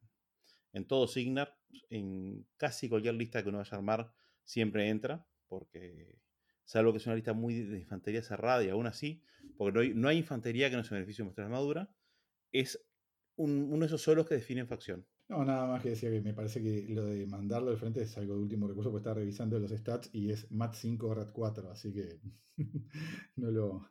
[0.74, 1.56] en todo Signar,
[1.92, 4.12] en casi cualquier lista que uno vaya a armar,
[4.44, 6.18] siempre entra, porque
[6.64, 9.22] salvo que es una lista muy de infantería cerrada y aún así,
[9.58, 11.94] porque no hay, infantería que no se beneficie de mostrar armadura,
[12.52, 12.84] es
[13.36, 15.06] uno de esos solos que definen facción.
[15.28, 18.16] No, nada más que decía que me parece que lo de mandarlo al frente es
[18.18, 21.72] algo de último recurso, porque está revisando los stats y es MAT 5 RAT 4,
[21.72, 22.20] así que
[23.36, 23.90] no lo.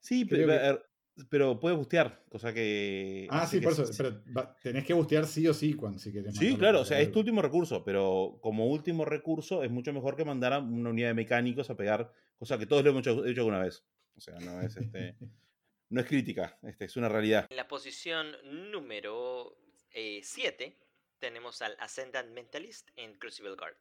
[0.00, 0.82] Sí, pero,
[1.30, 3.28] pero puede bustear, cosa que.
[3.30, 3.84] Ah, sí, por eso.
[3.96, 4.22] Pero
[4.60, 6.34] tenés que bustear sí o sí cuando si querés.
[6.36, 10.16] Sí, claro, o sea, es tu último recurso, pero como último recurso es mucho mejor
[10.16, 13.22] que mandar a una unidad de mecánicos a pegar, cosa que todos lo hemos hecho,
[13.22, 13.84] alguna vez.
[14.16, 15.16] O sea, no es este.
[15.90, 17.46] no es crítica, este, es una realidad.
[17.50, 18.26] En la posición
[18.70, 19.56] número
[19.92, 20.76] 7 eh,
[21.18, 23.76] tenemos al Ascendant Mentalist en Crucible Guard,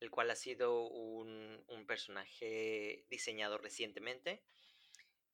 [0.00, 4.42] el cual ha sido un, personaje diseñado recientemente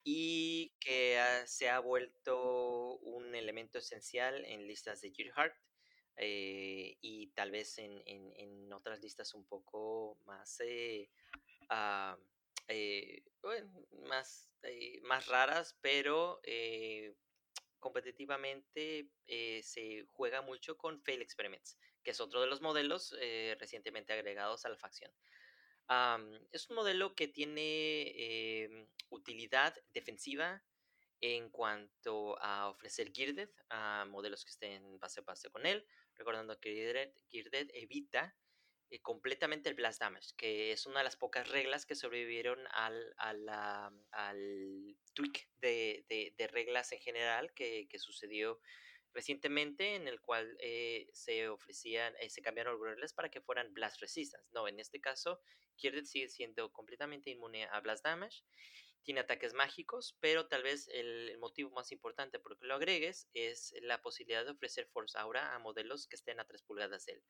[0.05, 5.57] y que se ha vuelto un elemento esencial en listas de Gearheart
[6.17, 11.09] eh, y tal vez en, en, otras listas un poco más, eh,
[11.71, 12.19] ah,
[12.69, 13.25] eh,
[14.09, 14.51] más,
[15.05, 16.41] más raras, pero
[17.83, 19.11] competitivamente
[19.63, 23.15] se juega mucho con Fail Experiments, que es otro de los modelos
[23.59, 25.13] recientemente agregados a la facción.
[26.53, 30.63] Es un modelo que tiene em, utilidad defensiva
[31.21, 36.59] en cuanto a ofrecer Girded a modelos que estén base a base con él, recordando
[36.59, 38.42] que Girded, evita eh,
[39.01, 44.97] completamente el Blast Damage, que es una de las pocas reglas que sobrevivieron al, al
[45.15, 48.61] tweak de, reglas en general que, que sucedió
[49.15, 54.01] recientemente en el cual eh, se ofrecían, eh, se cambiaron reglas para que fueran blast
[54.01, 54.49] resistance.
[54.53, 55.41] No, en este caso,
[55.77, 58.43] Kierdet sigue siendo completamente inmune a blast damage.
[59.03, 63.75] Tiene ataques mágicos, pero tal vez el, motivo más importante por que lo agregues es
[63.83, 67.23] la posibilidad de ofrecer Force Aura a modelos que estén a 3 pulgadas de él.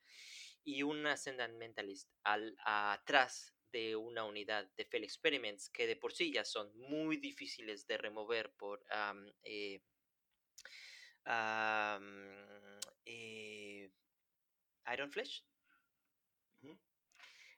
[0.63, 6.13] Y un Ascendant Mentalist al, atrás de una unidad de Fail Experiments que de por
[6.13, 8.85] sí ya son muy difíciles de remover por
[9.43, 9.81] eh,
[13.05, 13.91] eh,
[14.93, 15.43] Iron Flesh.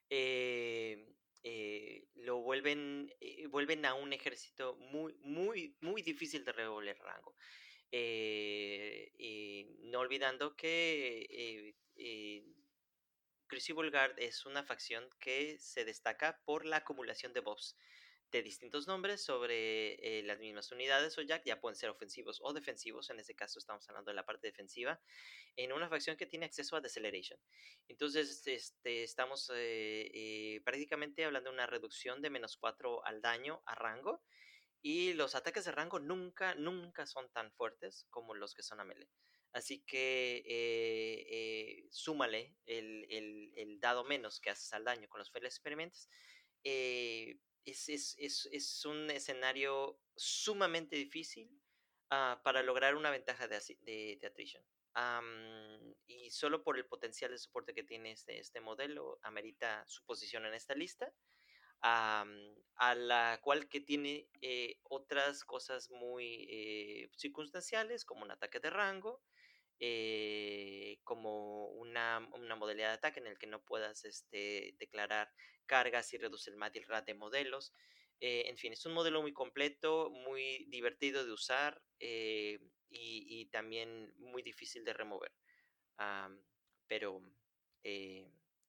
[0.10, 1.15] Eh,
[1.48, 3.14] eh, lo vuelven,
[3.50, 7.36] vuelven a un ejército muy, muy, muy difícil de revolver rango.
[9.92, 11.76] no olvidando que
[13.48, 17.78] Crucible Guard es una facción que se destaca por la acumulación de buffs
[18.32, 22.54] de distintos nombres sobre eh, las mismas unidades o ya, ya pueden ser ofensivos o
[22.54, 25.00] defensivos, en este caso estamos hablando de la parte defensiva,
[25.56, 27.40] en una facción que tiene acceso a Deceleration.
[27.88, 33.62] Entonces este, estamos eh, eh, prácticamente hablando de una reducción de menos 4 al daño
[33.66, 34.24] a rango
[34.82, 38.84] y los ataques de rango nunca, nunca son tan fuertes como los que son a
[38.84, 39.10] melee.
[39.54, 43.08] Así que súmale el,
[43.56, 46.10] el, dado menos que haces al daño con los Fail Experiments
[47.66, 51.50] es, es, es, es, un escenario sumamente difícil
[52.10, 54.64] ah, para lograr una ventaja de, de, attrition.
[56.08, 60.46] Y solo por el potencial de soporte que tiene este, este modelo, amerita su posición
[60.46, 61.14] en esta lista
[62.78, 68.70] a la cual que tiene eh, otras cosas muy eh, circunstanciales, como un ataque de
[68.70, 69.22] rango,
[69.80, 75.32] eh, como una, una modalidad de ataque en el que no puedas este, declarar
[75.66, 77.74] cargas y reduce el MAT y el RAT de modelos.
[78.22, 82.60] Eh, en fin, es un modelo muy completo, muy divertido de usar eh,
[82.90, 85.34] y, y también muy difícil de remover.
[86.88, 87.22] Pero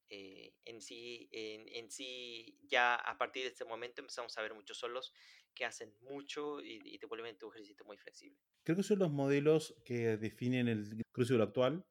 [0.08, 4.78] en, sí, en, en sí, ya a partir de este momento empezamos a ver muchos
[4.78, 5.12] solos
[5.54, 8.38] que hacen mucho y, y te vuelven tu ejército muy flexible.
[8.66, 11.86] Creo que son los modelos que definen el Crucible actual,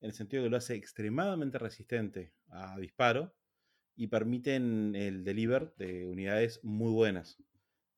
[0.00, 3.34] en el sentido que lo hace extremadamente resistente a disparo
[3.96, 7.38] y permiten el deliver de unidades muy buenas.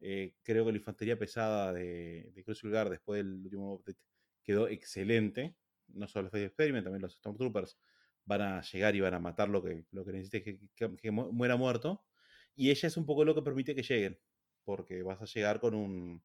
[0.01, 3.99] Eh, creo que la infantería pesada de, de Crucible Guard después del último update
[4.45, 5.57] quedó excelente.
[5.89, 7.79] No solo los Fade Experiment, también los Stormtroopers
[8.27, 11.11] van a llegar y van a matar lo que, lo que necesite que, que- que
[11.13, 12.05] mu- muera muerto.
[12.55, 14.21] Y ella es un poco lo que permite que lleguen,
[14.65, 16.23] porque vas a llegar con un,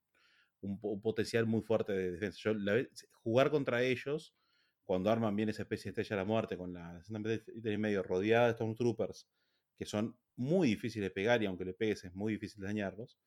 [0.65, 2.51] un, po- un potencial muy fuerte de defensa.
[3.23, 4.35] Jugar contra ellos,
[4.85, 8.03] cuando arman bien esa especie de estrella de la muerte, con la 60 y medio
[8.03, 9.27] rodeada de Stormtroopers,
[9.77, 13.17] que son muy difíciles de pegar y aunque le pegues es muy difícil dañarlos,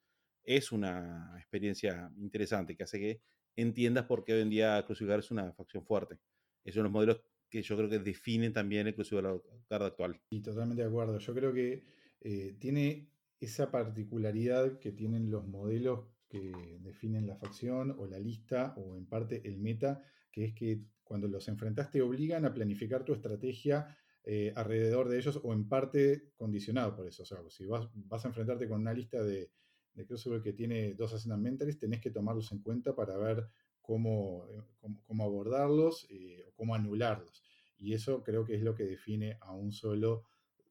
[0.44, 3.22] es una experiencia interesante que hace que
[3.56, 6.18] entiendas por qué hoy en día Crucible es una facción fuerte.
[6.64, 10.20] Es uno de los modelos que yo creo que definen también el Crucible Guard actual.
[10.30, 11.18] Y totalmente de acuerdo.
[11.18, 11.82] Yo creo que
[12.20, 18.74] eh, tiene esa particularidad que tienen los modelos que definen la facción o la lista
[18.76, 23.04] o en parte el meta, que es que cuando los enfrentas te obligan a planificar
[23.04, 27.22] tu estrategia eh, alrededor de ellos o en parte condicionado por eso.
[27.22, 29.50] O sea, si vas, vas a enfrentarte con una lista de,
[29.94, 33.48] de Crucible que tiene dos Ascendant Mentalists, tenés que tomarlos en cuenta para ver
[33.80, 37.42] cómo, eh, cómo, cómo abordarlos eh, o cómo anularlos.
[37.78, 40.24] Y eso creo que es lo que define a un solo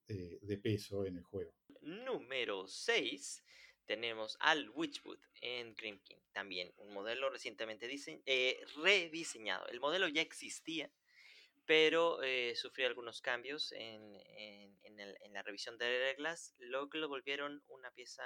[0.08, 1.52] de peso en el juego.
[1.82, 3.44] Número 6
[3.88, 6.18] tenemos al Witchwood en Grim King.
[6.34, 7.90] También un modelo recientemente
[8.26, 9.68] eh, rediseñado.
[9.70, 10.92] El modelo ya existía,
[11.66, 14.78] pero eh, sufrió algunos cambios en, en-
[15.34, 18.24] la revisión de reglas, lo que lo volvieron una pieza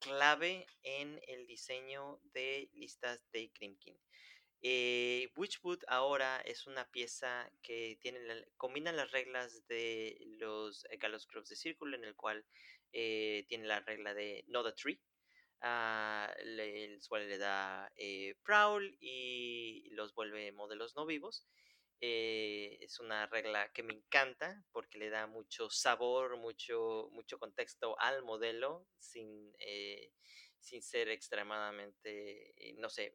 [0.00, 3.94] clave en el diseño de listas de Grim King.
[4.60, 11.26] Eh, Witchwood ahora es una pieza que tiene la- combina las reglas de los Gallows
[11.26, 12.44] Clubs de Círculo, en el cual
[12.92, 15.00] eh, tiene la regla de Know the Tree,
[15.62, 21.46] ah, el cual le da eh, Prowl y los vuelve modelos no vivos.
[22.04, 27.96] Eh, es una regla que me encanta porque le da mucho sabor, mucho, mucho contexto
[28.00, 30.12] al modelo sin, eh,
[30.58, 33.14] sin ser extremadamente, no sé,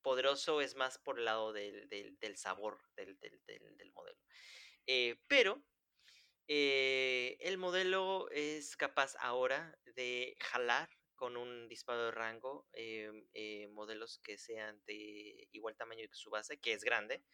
[0.00, 4.18] poderoso es más por el lado del, del- del sabor del, del- del- del modelo.
[5.28, 5.62] Pero
[6.54, 13.68] eh, el modelo es capaz ahora de jalar con un disparo de rango eh, eh,
[13.68, 17.24] modelos que sean de igual tamaño que su base, que es grande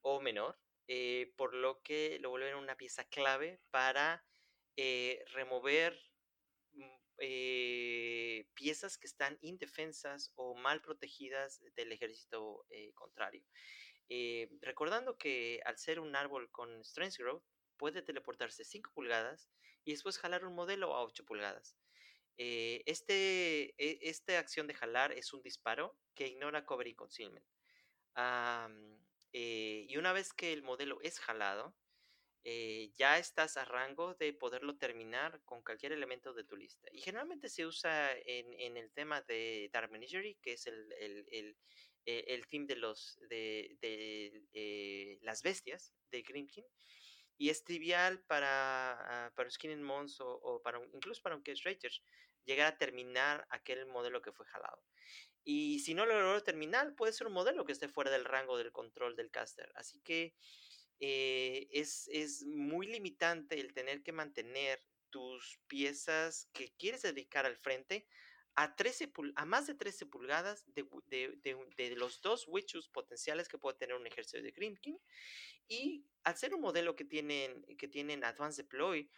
[0.00, 4.24] o menor, eh, por lo que lo vuelven una pieza clave para
[5.34, 6.00] remover
[6.72, 13.44] mm, piezas que están indefensas o mal protegidas del ejército contrario.
[14.62, 17.44] Recordando que al ser un árbol con Strength Growth,
[17.76, 19.50] puede teleportarse 5 pulgadas
[19.84, 21.76] y después jalar un modelo a 8 pulgadas.
[22.36, 27.46] Eh, este, e- esta acción de jalar es un disparo que ignora cover y concealment.
[28.14, 28.98] Am,
[29.32, 31.76] eh, y una vez que el modelo es jalado,
[32.46, 36.88] eh, ya estás a rango de poderlo terminar con cualquier elemento de tu lista.
[36.92, 41.26] Y generalmente se usa en, en el tema de Dark Menagerie, que es el, el,
[41.32, 41.56] el,
[42.04, 46.66] eh, el theme de, los, de, de eh, las bestias de Grimkin.
[47.36, 51.42] Y es trivial para, ah, para Skin and Mons o, o para incluso para un
[51.42, 51.92] Case Ranger
[52.44, 54.82] llegar a terminar aquel modelo que fue jalado.
[55.44, 58.56] Y si no lo logró terminar, puede ser un modelo que esté fuera del rango
[58.56, 59.70] del control del caster.
[59.74, 60.34] Así que
[61.00, 67.56] eh, es, es muy limitante el tener que mantener tus piezas que quieres dedicar al
[67.56, 68.06] frente
[68.56, 72.88] a, 13 pul- a más de 13 pulgadas de, de- de de los dos Witchus
[72.88, 74.96] potenciales que puede tener un ejército de Green King.
[75.68, 79.10] Y al ser un modelo que tienen, que tienen Advanced Deploy,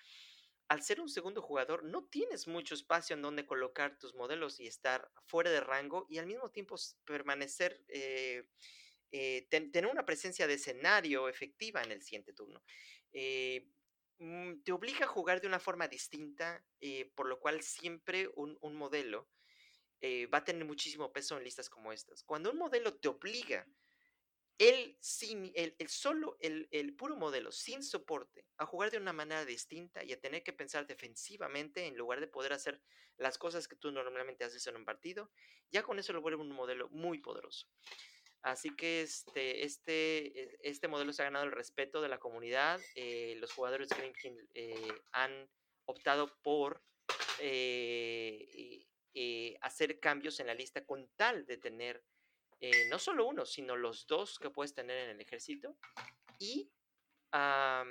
[0.69, 4.67] al ser un segundo jugador, no tienes mucho espacio en donde colocar tus modelos y
[4.67, 8.49] estar fuera de rango y al mismo tiempo permanecer, eh,
[9.13, 12.63] eh, ten- tener una presencia de escenario efectiva en el siguiente turno.
[13.13, 13.69] Eh,
[14.19, 16.65] mm, te obliga a jugar de una forma distinta,
[17.15, 19.29] por lo cual siempre un, modelo
[20.33, 22.23] va a tener muchísimo peso en listas como estas.
[22.23, 23.67] Cuando un modelo te obliga,
[24.59, 29.45] el, sin, el, solo, el, el, puro modelo, sin soporte, a jugar de una manera
[29.45, 32.81] distinta y a tener que pensar defensivamente en lugar de poder hacer
[33.19, 35.31] las cosas que tú normalmente haces en un partido,
[35.71, 37.69] ya con eso lo vuelve un modelo muy poderoso.
[38.43, 42.81] Así que este, este, e, este modelo se ha ganado el respeto de la comunidad.
[42.95, 44.15] Eh, los jugadores de
[44.55, 45.51] eh, han
[45.85, 46.83] optado por
[47.41, 48.87] eh,
[49.61, 52.05] hacer cambios en la lista con tal de tener
[52.91, 55.77] no solo uno, sino los dos que puedes tener en el ejército.
[56.39, 56.71] Y
[57.33, 57.85] ha,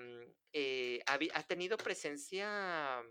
[1.48, 3.02] tenido presencia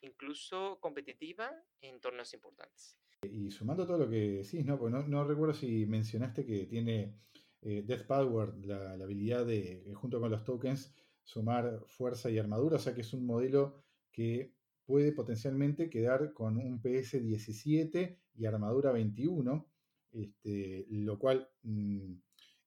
[0.00, 1.50] incluso competitiva
[1.80, 2.98] en torneos importantes.
[3.22, 4.78] Y sumando todo lo que decís, ¿no?
[4.78, 7.18] Porque no, recuerdo si mencionaste que tiene
[7.62, 12.76] eh, Death Power la, habilidad de, eh, junto con los tokens, sumar fuerza y armadura,
[12.76, 13.82] o sea que es un modelo
[14.12, 14.52] que
[14.84, 19.66] puede potencialmente quedar con un PS 17 y armadura 21,
[20.14, 22.14] este, lo cual mm,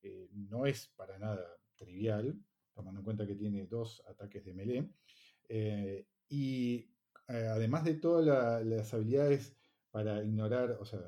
[0.03, 1.43] eh, no es para nada
[1.75, 2.39] trivial,
[2.73, 4.91] tomando en cuenta que tiene dos ataques de melee.
[6.29, 6.89] y
[7.27, 9.55] además de todas las habilidades
[9.91, 11.01] para ignorar, o sea,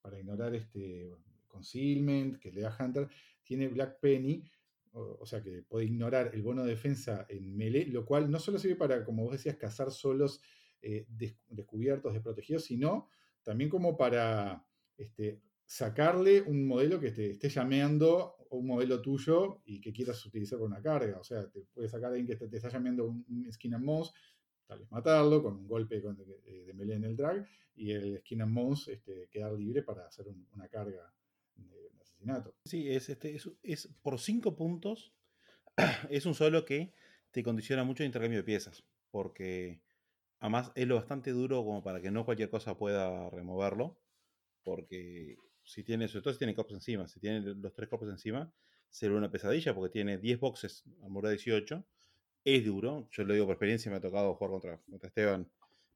[0.00, 1.10] para ignorar este
[1.46, 3.08] concealment que le da Hunter,
[3.42, 4.44] tiene Black Penny,
[4.92, 8.58] o, sea que puede ignorar el bono de defensa en melee, lo cual no solo
[8.58, 10.40] sirve para, como vos decías, cazar solos
[10.80, 13.08] eh, descubiertos, desprotegidos, sino
[13.42, 14.64] también como para
[14.96, 20.58] este, sacarle un modelo que te esté llameando un modelo tuyo y que quieras utilizar
[20.58, 21.18] por una carga.
[21.18, 24.12] O sea, te puede sacar alguien que te, está llameando un, skin and mouse
[24.66, 28.52] tal vez matarlo con un golpe de, melee en el drag y el skin and
[28.52, 31.12] mouse este, quedar libre para hacer una carga
[31.54, 32.54] de, asesinato.
[32.64, 35.12] Sí, es, este, es, por cinco puntos,
[36.10, 36.92] es un solo que
[37.30, 39.80] te condiciona mucho el intercambio de piezas, porque
[40.40, 44.00] además es lo bastante duro como para que no cualquier cosa pueda removerlo,
[44.66, 48.52] porque si tiene, sobre todo si tiene cops encima, si tiene los tres cops encima,
[48.90, 51.86] será una pesadilla porque tiene 10 boxes, armadura 18,
[52.44, 53.08] es duro.
[53.12, 55.48] Yo lo digo por experiencia, me ha tocado jugar contra, contra Esteban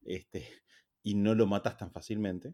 [0.05, 0.47] este,
[1.03, 2.53] y no lo matas tan fácilmente.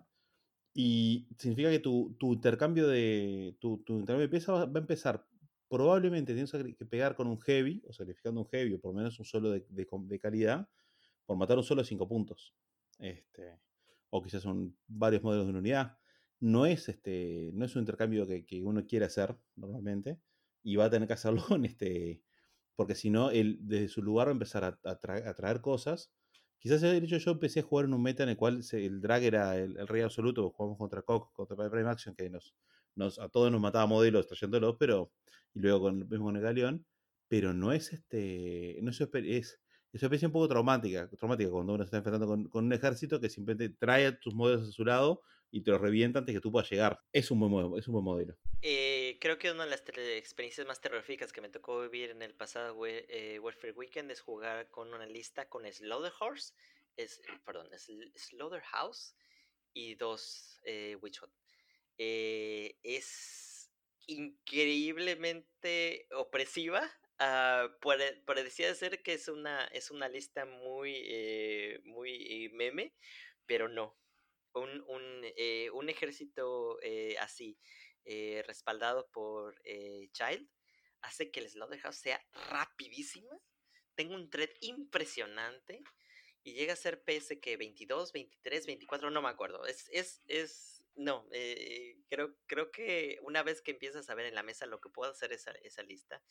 [0.74, 5.24] Y significa que tu, intercambio de tu, intercambio de piezas va, a empezar
[5.70, 9.20] probablemente tienes que pegar con un heavy, o sacrificando un heavy, o por lo menos
[9.20, 10.68] un solo de, de, calidad,
[11.28, 12.56] por matar un solo de 5 puntos.
[12.98, 13.60] Este,
[14.10, 15.98] o quizás son varios modelos de una unidad.
[16.40, 20.20] No es, este, no es un intercambio que, que uno quiere hacer normalmente,
[20.68, 22.22] y va a tener que hacerlo este,
[22.76, 26.12] porque si no, él desde su lugar va a empezar a, traer cosas.
[26.60, 29.24] Quizás de hecho yo empecé a jugar en un meta en el cual el drag
[29.24, 32.54] era el, rey absoluto, jugamos contra Coq, contra Prime Action, que nos,
[33.20, 35.12] a todos nos mataba modelos trayéndolos, pero,
[35.54, 36.86] y luego con, mismo el galeón,
[37.30, 39.60] pero no es este, no es, es,
[39.94, 42.74] es una especie un poco traumática, traumática cuando uno se está enfrentando con, con, un
[42.74, 45.22] ejército que simplemente trae a tus modelos a su lado
[45.52, 47.00] y te los revienta antes que tú puedas llegar.
[47.12, 48.38] Es un buen, es un buen modelo.
[48.62, 52.34] Eh, creo que una de las experiencias más terroríficas que me tocó vivir en el
[52.34, 56.54] pasado eh, Warfare Weekend es jugar con una lista con Slaughterhouse,
[56.96, 59.16] es, perdón, es Slaughterhouse
[59.74, 61.32] y dos eh, Witchhot.
[61.98, 63.72] Eh, es
[64.08, 66.90] increíblemente opresiva.
[67.20, 67.74] Uh,
[68.26, 72.94] parecía ser que es una, es una lista muy, muy meme,
[73.48, 73.98] pero no
[74.58, 77.58] un, un, eh, un ejército eh, así,
[78.06, 80.48] eh, respaldado por Child,
[81.02, 83.38] hace que el Slaughterhouse sea rapidísima,
[83.96, 85.84] tenga un thread impresionante
[86.44, 89.66] y llega a ser PS que 22, 23, 24, no me acuerdo.
[89.66, 91.28] Es, es, es, no,
[92.10, 95.12] creo, creo que una vez que empiezas a ver en la mesa lo que puede
[95.12, 96.24] hacer esa, esa lista,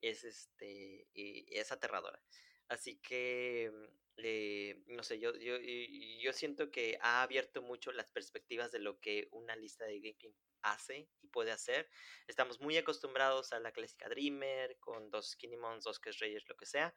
[0.00, 2.22] es, este, es aterradora.
[2.68, 3.72] Así que,
[4.18, 9.00] eh, no sé, yo, yo, yo siento que ha abierto mucho las perspectivas de lo
[9.00, 11.88] que una lista de Game hace y puede hacer.
[12.26, 16.56] Estamos muy acostumbrados a la clásica Dreamer, con dos Skinny Mons, dos Cash Rangers, lo
[16.56, 16.94] que sea.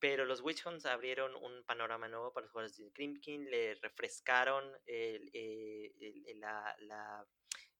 [0.00, 4.64] Pero los Witch Hunts abrieron un panorama nuevo para los jugadores de King, le refrescaron
[4.86, 5.92] el, eh,
[6.26, 7.26] el, la,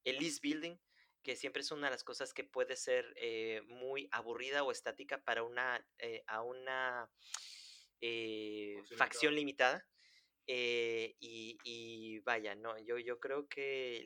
[0.03, 0.75] el building
[1.23, 5.21] que siempre es una de las cosas que puede ser eh, muy aburrida o estática
[5.23, 7.09] para una, eh, a una
[8.01, 9.85] eh, facción limitada.
[10.47, 14.03] y, vaya, no, yo, yo creo que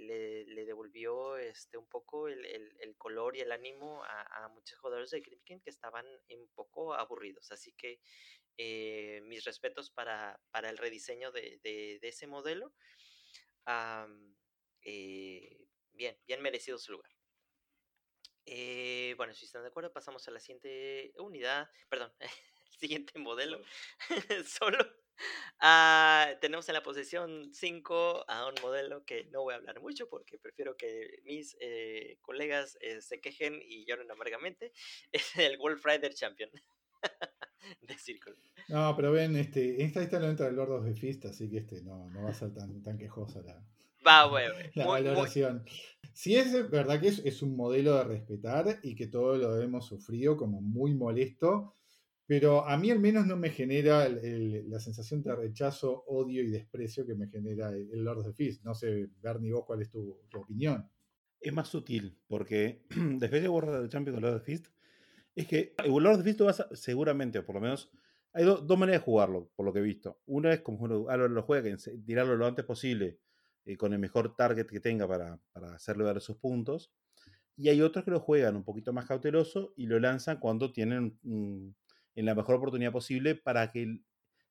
[0.48, 5.60] le, devolvió este, un poco el, color y el ánimo a, muchos jugadores de King
[5.64, 7.52] que estaban un poco aburridos.
[7.52, 8.00] Así que
[9.24, 12.74] mis respetos para, para el rediseño de, de, ese modelo
[15.94, 17.12] bien, bien merecido su lugar.
[18.46, 22.12] Eh, bueno, si están de acuerdo, pasamos a la siguiente unidad, perdón,
[22.80, 23.62] siguiente modelo.
[24.46, 24.78] Solo
[25.60, 30.10] ah, tenemos en la posición 5 a un modelo que no voy a hablar mucho
[30.10, 34.74] porque prefiero que mis eh, colegas eh, se quejen y lloren amargamente.
[35.12, 36.50] Es el Wolf Rider Champion
[37.82, 38.36] de Circle.
[38.68, 41.60] No, pero ven, este, esta lista no entra el Lord of the Fist, así que
[41.60, 43.64] este no, no va a ser tan, tan quejosa la,
[44.06, 45.64] Va, bueno, la muy- muy- valoración.
[46.14, 49.88] Sí es verdad que es, es un modelo de respetar y que todos lo hemos
[49.88, 51.74] sufrido como muy molesto,
[52.26, 56.44] pero a mí al menos no me genera el- el- la sensación de rechazo, odio
[56.44, 58.64] y desprecio que me genera el, el Lord of the Fist.
[58.64, 60.88] No sé, Bernie, vos cuál es tu, tu opinión.
[61.40, 62.86] Es más sutil, porque
[63.18, 64.68] después de World of the Champions con Lord of the Fist,
[65.36, 67.90] es que el Lord of the Fist tú vas a- seguramente, o por lo menos,
[68.34, 70.22] hay do- dos maneras de jugarlo, por lo que he visto.
[70.28, 71.76] Una es como uno- lo juega,
[72.06, 73.20] tirarlo lo antes posible,
[73.66, 76.94] eh, con el mejor target que tenga para, para hacerle dar esos puntos.
[77.56, 81.20] Y hay otros que lo juegan un poquito más cauteloso y lo lanzan cuando tienen
[81.24, 81.70] mm,
[82.16, 84.06] en la mejor oportunidad posible para que el-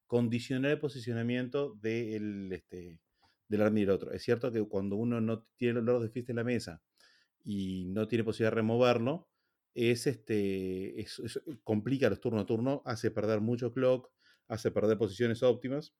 [0.06, 3.00] condicionar el posicionamiento del, este,
[3.48, 4.12] del arma y del otro.
[4.12, 6.82] Es cierto que cuando uno no tiene of the Fist en la mesa
[7.44, 9.28] y no tiene posibilidad de removerlo,
[9.74, 11.20] es este es-
[11.64, 14.10] complica los turno a turno, hace perder mucho clock,
[14.48, 15.94] hace perder posiciones óptimas.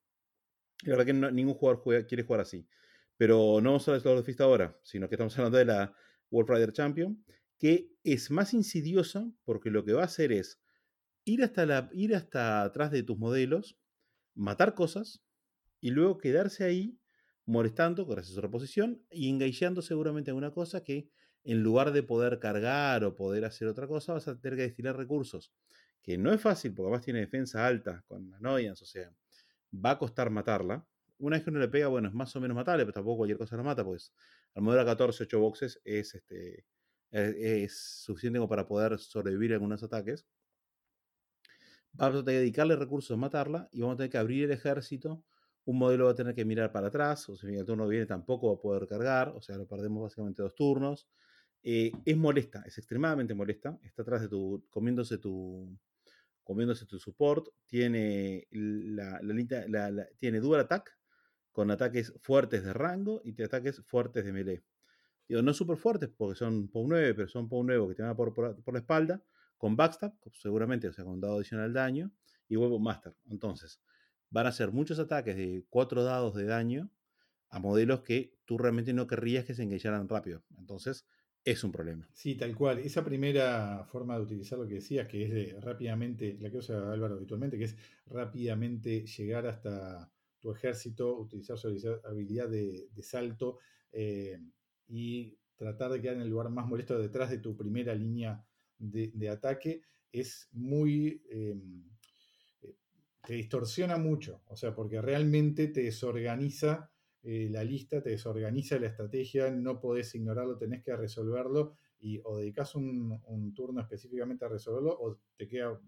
[0.85, 2.69] La verdad que ningún jugador juega- quiere jugar así.
[3.17, 5.95] Pero no vamos a hablar de Fist ahora, sino que estamos hablando de la
[6.31, 7.25] World Rider Champion,
[7.59, 10.61] que es más insidiosa porque lo que va a hacer es
[11.25, 13.79] ir hasta, la, ir hasta atrás de tus modelos,
[14.35, 15.23] matar cosas
[15.81, 16.99] y luego quedarse ahí
[17.45, 21.11] molestando gracias a su reposición y engaillando seguramente alguna cosa que
[21.45, 24.97] en lugar de poder cargar o poder hacer otra cosa vas a tener que destinar
[24.97, 25.53] recursos.
[26.03, 29.13] Que no es fácil porque además tiene defensa alta con Annoyance, o sea,
[29.73, 30.87] va a costar matarla.
[31.23, 33.39] Una vez que uno le pega, bueno, es más o menos matable, pero tampoco cualquier
[33.39, 34.13] cosa la mata, pues
[34.55, 36.67] al modelo a 14, 8 boxes es, este,
[37.11, 40.27] es, es suficiente como para poder sobrevivir a algunos ataques.
[41.93, 44.53] Vamos a tener que dedicarle recursos a matarla y vamos a tener que abrir el
[44.53, 45.25] ejército.
[45.65, 48.49] Un modelo va a tener que mirar para atrás, o si el turno viene tampoco
[48.49, 51.09] va a poder cargar, o sea, lo perdemos básicamente dos turnos.
[51.63, 53.79] Eh, es molesta, es extremadamente molesta.
[53.83, 55.79] Está atrás de tu, comiéndose tu,
[56.45, 57.49] comiéndose tu support.
[57.67, 60.91] Tiene la, la- la- tiene dual attack
[61.53, 64.63] con ataques fuertes de rango y de ataques fuertes de melee.
[65.29, 68.17] Digo, no súper fuertes porque son POW 9, pero son POW 9 que te van
[68.17, 69.23] por, por, por la espalda,
[69.57, 72.11] con backstab, seguramente, o sea, con dado adicional daño,
[72.49, 73.15] y huevo master.
[73.31, 73.81] Entonces,
[74.31, 76.91] van a ser muchos ataques de 4 dados de daño
[77.49, 80.43] a modelos que tú realmente no querrías que se engañaran rápido.
[80.59, 81.07] Entonces,
[81.45, 82.09] es un problema.
[82.13, 82.79] Sí, tal cual.
[82.79, 86.93] Esa primera forma de utilizar lo que decías, que es de rápidamente, la que usa
[86.93, 87.77] Álvaro habitualmente, que es
[88.07, 90.11] rápidamente llegar hasta
[90.43, 91.69] tu ejército, utilizar su
[92.05, 93.61] habilidad de, salto
[93.93, 94.39] eh,
[94.89, 98.45] y tratar de quedar en el lugar más molesto detrás de tu primera línea
[98.77, 101.23] de, ataque, es muy...
[101.31, 101.55] eh,
[102.63, 102.77] eh,
[103.25, 106.91] te distorsiona mucho, o sea, porque realmente te desorganiza
[107.25, 112.75] la lista, te desorganiza la estrategia, no podés ignorarlo, tenés que resolverlo y o dedicas
[112.75, 115.81] un, turno específicamente a resolverlo o te queda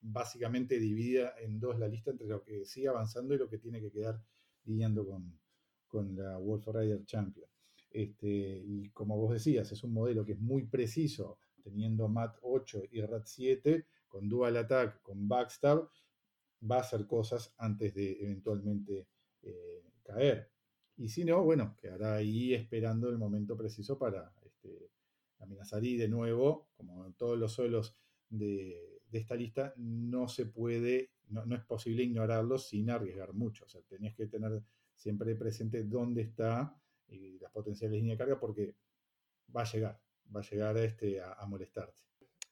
[0.00, 3.80] básicamente dividida en dos la lista entre lo que sigue avanzando y lo que tiene
[3.80, 4.20] que quedar
[4.64, 5.38] lidiando con,
[5.86, 7.48] con la Wolf Rider Champion.
[7.90, 12.82] Este, y como vos decías, es un modelo que es muy preciso, teniendo MAT 8
[12.90, 15.88] y RAT 7, con Dual Attack, con Backstab,
[16.70, 19.06] va a hacer cosas antes de eventualmente
[19.42, 20.50] eh, caer.
[20.96, 24.90] Y si no, bueno, quedará ahí esperando el momento preciso para este,
[25.38, 25.84] amenazar.
[25.84, 27.96] Y de nuevo, como en todos los suelos
[28.28, 33.64] de, de esta lista, no se puede, no, no, es posible ignorarlo sin arriesgar mucho.
[33.64, 34.62] O sea, tenías que tener
[34.94, 36.76] siempre presente dónde está
[37.08, 38.74] y las potenciales líneas de carga porque
[39.54, 40.00] va a llegar,
[40.34, 42.02] va a llegar este, a, a molestarte.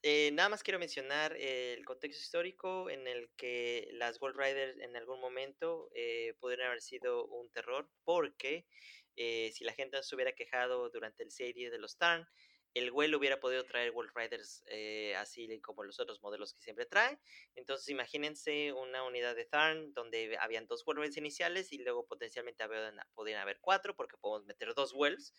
[0.04, 4.78] Eh, nada más quiero mencionar eh, el contexto histórico en el que las Gold Riders
[4.80, 8.66] en algún momento eh, pudieron haber sido un terror, porque
[9.14, 12.26] eh, si la gente no se hubiera quejado durante el serie de los Tarn,
[12.74, 16.86] el Well hubiera podido traer World Riders eh, así como los otros modelos que siempre
[16.86, 17.18] trae.
[17.54, 22.62] Entonces imagínense una unidad de Tharn donde habían dos World Riders iniciales y luego potencialmente
[22.62, 25.34] habían, podían haber cuatro porque podemos meter dos Wells.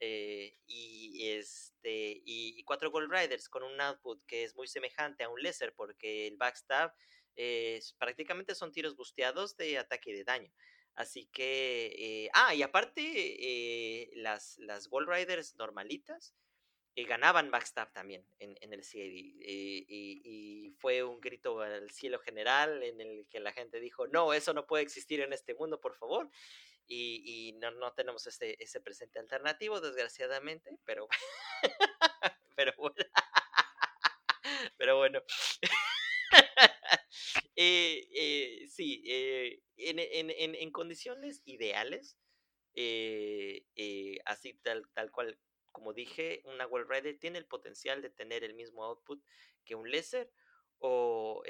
[0.00, 5.28] Eh, y este y, cuatro Gold Riders con un output que es muy semejante a
[5.28, 6.92] un Lesser porque el backstab
[7.36, 10.52] eh, prácticamente son tiros busteados de ataque y de daño.
[10.96, 16.34] Así que, eh, ah, y aparte, las, las Riders normalitas
[17.02, 19.10] ganaban backstab también en, en el CID.
[19.12, 24.32] Y, y, fue un grito al cielo general en el que la gente dijo, no,
[24.32, 26.30] eso no puede existir en este mundo, por favor
[26.86, 31.08] y, y no, no, tenemos ese, ese, presente alternativo, desgraciadamente, pero,
[32.56, 32.96] pero bueno.
[34.76, 35.22] pero bueno.
[37.56, 42.18] Eh, eh, sí, eh, en, en, en, en, condiciones ideales,
[44.24, 45.38] así tal, tal cual
[45.74, 49.20] como dije, una World Rider tiene el potencial de tener el mismo output
[49.64, 50.30] que un Lesser
[50.78, 51.42] o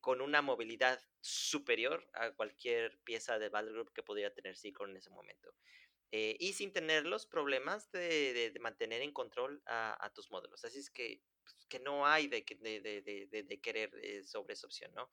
[0.00, 4.96] con una movilidad superior a cualquier pieza de Battle Group que podría tener Seacor en
[4.96, 5.54] ese momento.
[6.10, 10.64] y sin tener los problemas de, mantener en control a, tus módulos.
[10.64, 11.22] Así es que
[11.68, 15.10] que no hay de, de, querer eh, sobre esa opción, ¿no?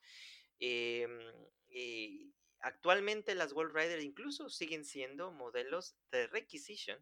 [0.58, 2.32] Y
[2.64, 6.98] actualmente las World Rider incluso siguen siendo modelos de requisition,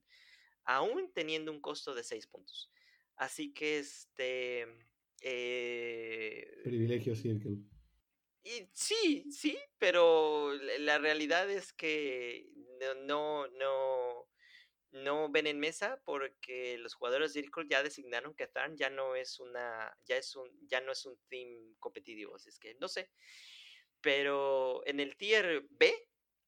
[0.64, 2.70] aún teniendo un costo de 6 puntos.
[3.16, 4.66] Así que este...
[5.20, 7.58] Eh, Privilegio Circle.
[8.44, 12.48] Y, sí, sí, pero la realidad es que
[13.04, 14.26] no, no,
[14.92, 19.14] no ven en mesa porque los jugadores de Circle ya designaron que Tharn ya no
[19.14, 22.88] es una ya es un ya no es un team competitivo, así es que no
[22.88, 23.10] sé.
[24.00, 25.94] Pero en el tier B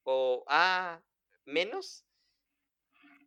[0.02, 1.00] o A
[1.44, 2.03] menos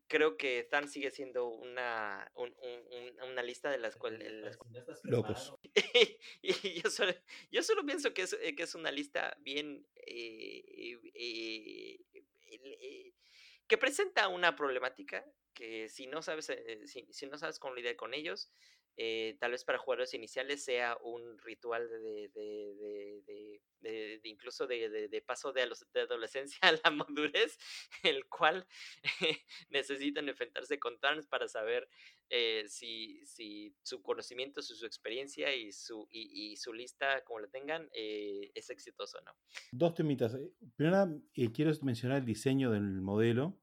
[0.08, 4.58] creo que Tharn sigue siendo una, una lista de las cuales...
[5.04, 5.54] Locos.
[6.42, 7.14] y yo solo,
[7.52, 9.86] yo solo pienso que es, que es una lista bien...
[9.96, 12.00] Eh, eh,
[12.46, 13.14] eh,
[13.68, 18.14] que presenta una problemática que si no sabes, eh, si, no sabes cómo lidiar con
[18.14, 18.52] ellos,
[19.00, 25.54] eh, tal vez para jugadores iniciales sea un ritual de, de, de, incluso de, paso
[25.54, 25.70] de,
[26.02, 27.60] adolescencia a la madurez,
[28.04, 28.66] el cual
[29.70, 31.88] necesitan enfrentarse con Tarns para saber
[32.30, 37.88] eh, si, si, su conocimiento, su, experiencia y su, y, su lista, como la tengan,
[37.94, 39.32] es exitoso o no.
[39.72, 40.36] Dos temitas.
[40.76, 41.22] Primero,
[41.54, 43.60] quiero mencionar el diseño del modelo,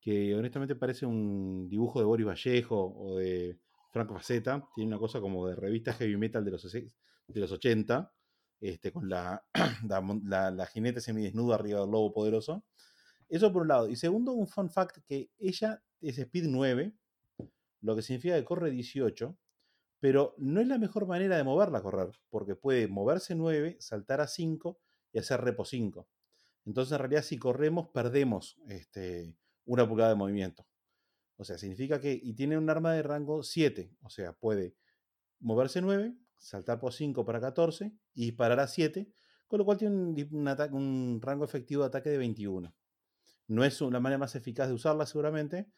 [0.00, 3.58] que honestamente parece un dibujo de Boris Vallejo o de
[3.94, 6.90] Franco Faceta, tiene una cosa como de revista heavy metal de los, de
[7.40, 8.12] los 80,
[8.60, 9.40] este, con la,
[9.84, 12.64] la, jinete semidesnuda arriba del lobo poderoso.
[13.28, 13.88] Eso por un lado.
[13.88, 16.92] Y segundo, un fun fact que ella es Speed 9,
[17.82, 19.38] lo que significa que corre 18,
[20.00, 24.20] pero no es la mejor manera de moverla a correr, porque puede moverse 9, saltar
[24.20, 24.76] a 5
[25.12, 26.08] y hacer repo 5.
[26.66, 29.36] Entonces, en realidad, si corremos, perdemos este,
[29.66, 30.66] una pulgada de movimiento.
[31.36, 34.76] O sea, significa que, y tiene un arma de rango 7, o sea, puede
[35.40, 39.08] moverse 9, saltar por 5 para 14 y disparar a 7,
[39.46, 42.74] con lo cual tiene un, rango efectivo de ataque de 21.
[43.48, 45.70] No es la manera más eficaz de usarla seguramente,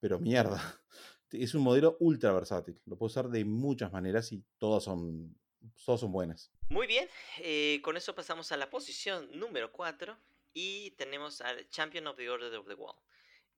[0.00, 0.60] pero mierda.
[1.32, 2.80] Es un modelo ultra versátil.
[2.84, 5.36] Lo puedo usar de muchas maneras y todas son,
[5.84, 6.52] todas son buenas.
[6.68, 7.08] Muy bien,
[7.40, 10.16] eh, con eso pasamos a la posición número 4
[10.52, 12.94] y tenemos al Champion of the Order of the Wall.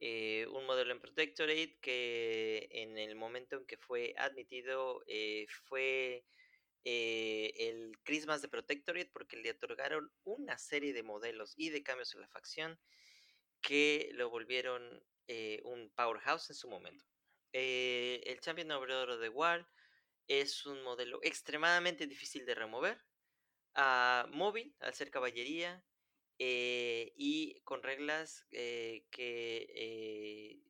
[0.00, 6.26] Eh, un modelo en Protectorate que en el momento en que fue admitido eh, fue
[6.84, 12.14] eh, el Christmas de Protectorate porque le otorgaron una serie de modelos y de cambios
[12.14, 12.78] en la facción
[13.62, 15.02] que lo volvieron
[15.64, 17.04] un powerhouse en su momento.
[17.52, 19.66] el Champion of the Wall
[20.28, 23.02] es un modelo extremadamente difícil de remover,
[23.74, 25.82] ah, móvil al ser caballería,
[26.38, 30.60] eh, y con reglas eh, que eh,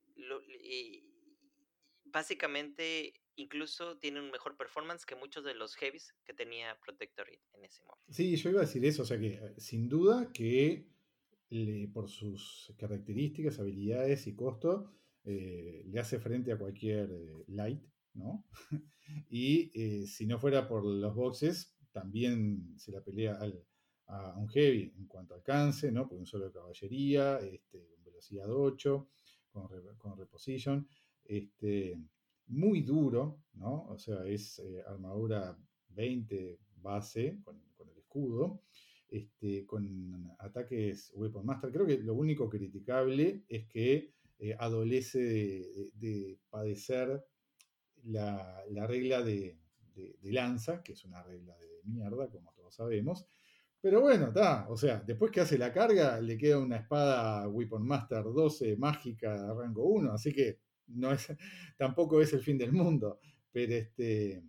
[2.05, 7.65] básicamente incluso tienen un mejor performance que muchos de los heavies que tenía Protectorate en
[7.65, 8.13] ese momento.
[8.13, 10.89] Sí, yo iba a decir eso, o sea que sin duda que
[11.93, 14.93] por sus características, habilidades y costo,
[15.25, 17.09] le hace frente a cualquier
[17.49, 17.83] light,
[18.15, 18.47] ¿no?
[19.31, 23.65] y si no fuera por los boxes, también se la pelea al,
[24.09, 26.03] a un heavy en cuanto a alcance, ¿no?
[26.03, 29.09] Porque un solo de caballería, este, con velocidad 8,
[29.51, 30.87] con, con reposition,
[31.25, 31.99] este,
[32.49, 33.87] muy duro, ¿no?
[33.89, 35.59] O sea, es eh, armadura
[35.91, 38.63] 20 base con, el escudo,
[39.09, 41.73] este, con ataques Weapon Master.
[41.73, 45.19] Creo que lo único criticable es que eh, adolece
[45.95, 47.25] de, padecer
[48.05, 49.59] la, regla de,
[49.95, 53.27] de, lanza, que es una regla de mierda, como todos sabemos,
[53.87, 54.69] pero bueno, está.
[54.69, 59.55] O sea, después que hace la carga, le queda una espada Weapon Master 12 mágica
[59.55, 60.13] rango 1.
[60.13, 60.59] Así que
[60.89, 61.29] no es,
[61.79, 63.21] tampoco es el fin del mundo.
[63.53, 64.43] Pero este.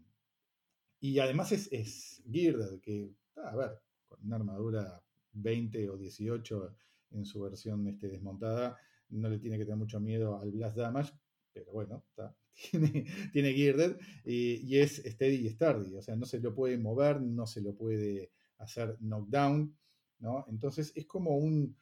[1.01, 6.75] Y además es, es Geared, que, a ver, con una armadura 20 o 18
[7.11, 8.75] en su versión este, desmontada,
[9.09, 11.13] no le tiene que tener mucho miedo al Blast Damage,
[11.53, 12.35] pero bueno, está.
[12.71, 16.79] Tiene, tiene Geared y, y, es steady y sturdy, o sea, no se lo puede
[16.79, 19.77] mover, no se lo puede hacer knockdown,
[20.19, 20.45] ¿no?
[20.49, 21.75] Entonces es como un,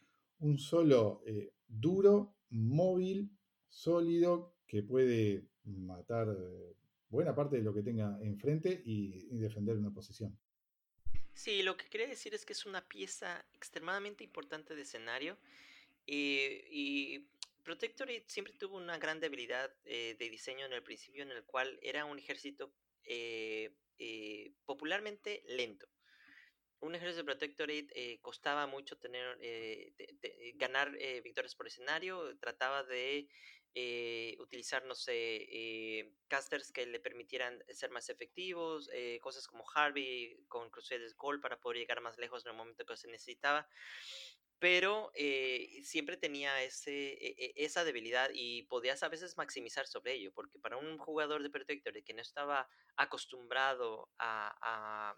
[0.58, 3.32] solo eh, duro, móvil,
[3.70, 6.76] sólido, que puede matar eh,
[7.10, 10.38] buena parte de lo que tenga enfrente y, defender una posición.
[11.34, 15.38] Sí, lo que quería decir es que es una pieza extremadamente importante de escenario
[16.08, 17.28] eh, y
[17.64, 22.06] Protectorate siempre tuvo una gran debilidad de diseño en el principio en el cual era
[22.06, 22.72] un ejército
[24.68, 25.88] popularmente lento.
[26.86, 29.40] Un ejército de Protectorate costaba mucho tener
[30.56, 30.92] ganar
[31.24, 33.28] victorias por escenario, trataba de
[33.78, 40.70] eh, utilizar, eh, casters que le permitieran ser más efectivos, eh, cosas como Harvey con
[40.70, 43.68] Crusaders Gold para poder llegar más lejos en el momento que se necesitaba.
[44.60, 45.12] Pero
[45.84, 50.78] siempre tenía e, e, esa debilidad y podías a veces maximizar sobre ello, porque para
[50.78, 55.18] un jugador de Protector que no estaba acostumbrado a,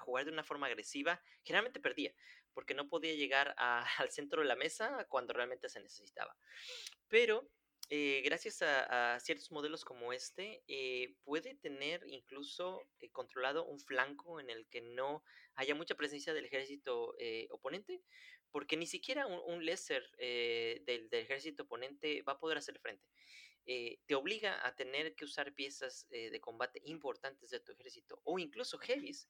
[0.00, 2.14] jugar de una forma agresiva, generalmente perdía,
[2.54, 3.54] porque no podía llegar
[3.98, 6.36] al centro de la mesa cuando realmente se necesitaba.
[7.08, 7.50] Pero
[7.88, 14.40] eh, gracias a, ciertos modelos como este, eh, puede tener incluso eh, controlado un flanco
[14.40, 15.22] en el que no
[15.54, 17.14] haya mucha presencia del ejército
[17.50, 18.02] oponente,
[18.50, 23.06] porque ni siquiera un, un lesser del, ejército oponente va a poder hacer frente.
[23.66, 28.78] Te obliga a tener que usar piezas de combate importantes de tu ejército o incluso
[28.78, 29.28] heavies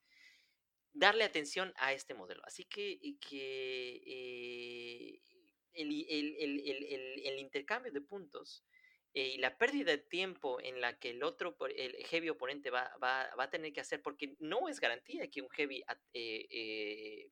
[0.93, 2.43] darle atención a este modelo.
[2.45, 5.20] Así que, que
[5.72, 8.64] el, intercambio de puntos
[9.14, 12.93] eh, y la pérdida de tiempo en la que el otro, el heavy oponente va,
[13.01, 17.30] a tener que hacer, porque no es garantía que un heavy eh,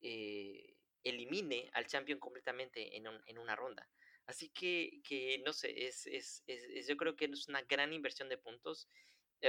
[0.00, 3.88] eh, elimine al champion completamente en, una ronda.
[4.26, 6.44] Así que, no sé, es,
[6.86, 8.88] yo creo que es una gran inversión de puntos.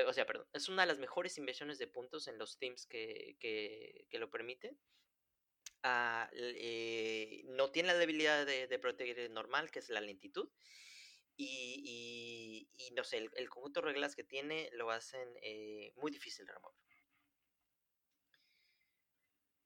[0.08, 3.38] o sea, perdón, es una de las mejores inversiones de puntos en los teams que,
[3.40, 4.78] que lo permiten.
[5.84, 10.50] Ah, eh, no tiene la debilidad de, proteger normal, que es la lentitud.
[11.38, 16.54] Y, no sé, el, conjunto de reglas que tiene lo hacen eh, muy difícil de
[16.54, 16.78] remover.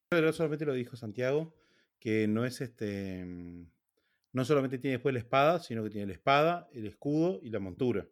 [0.09, 1.53] Pero solamente lo dijo Santiago,
[1.99, 3.25] que no es este.
[4.36, 7.59] No solamente tiene después la espada, sino que tiene la espada, el escudo y la
[7.59, 8.05] montura.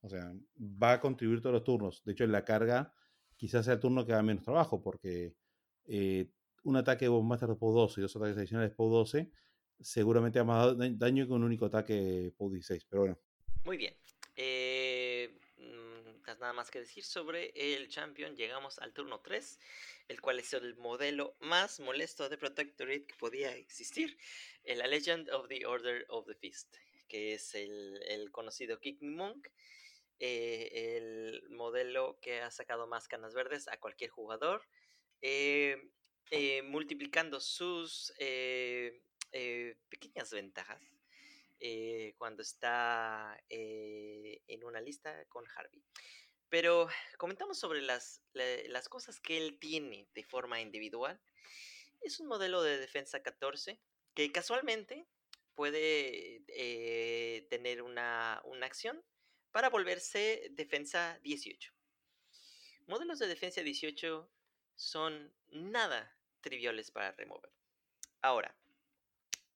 [0.00, 2.02] O sea, va a contribuir todos los turnos.
[2.04, 2.94] De hecho, en la carga
[3.36, 5.36] quizás sea el turno que haga menos trabajo, porque
[5.84, 6.30] eh,
[6.64, 9.30] un ataque de Bombmaster de POW 12 y dos ataques adicionales de POW 12,
[9.78, 12.86] seguramente ha más daño que un único ataque POW 16.
[12.88, 13.18] Pero bueno.
[13.66, 13.92] Muy bien.
[16.40, 18.36] Nada más que decir sobre el Champion.
[18.36, 19.58] Llegamos al turno 3,
[20.06, 24.16] el cual es el modelo más molesto de Protectorate que podía existir.
[24.64, 26.76] La Legend of the Order of the Fist,
[27.08, 29.48] que es el, conocido Kick Monk.
[30.20, 34.62] Eh, el modelo que ha sacado más canas verdes a cualquier jugador.
[35.20, 35.90] Eh,
[36.30, 38.12] eh, multiplicando sus
[39.88, 40.80] pequeñas ventajas
[42.16, 45.82] cuando está en una lista con Harvey.
[46.48, 46.88] Pero
[47.18, 51.20] comentamos sobre las, las cosas que él tiene de forma individual.
[52.00, 53.78] Es un modelo de defensa 14
[54.14, 55.06] que casualmente
[55.54, 56.44] puede
[57.50, 59.04] tener una, una acción
[59.50, 61.72] para volverse defensa 18.
[62.86, 64.30] Modelos de defensa 18
[64.76, 67.50] son nada triviales para remover.
[68.22, 68.54] Ahora,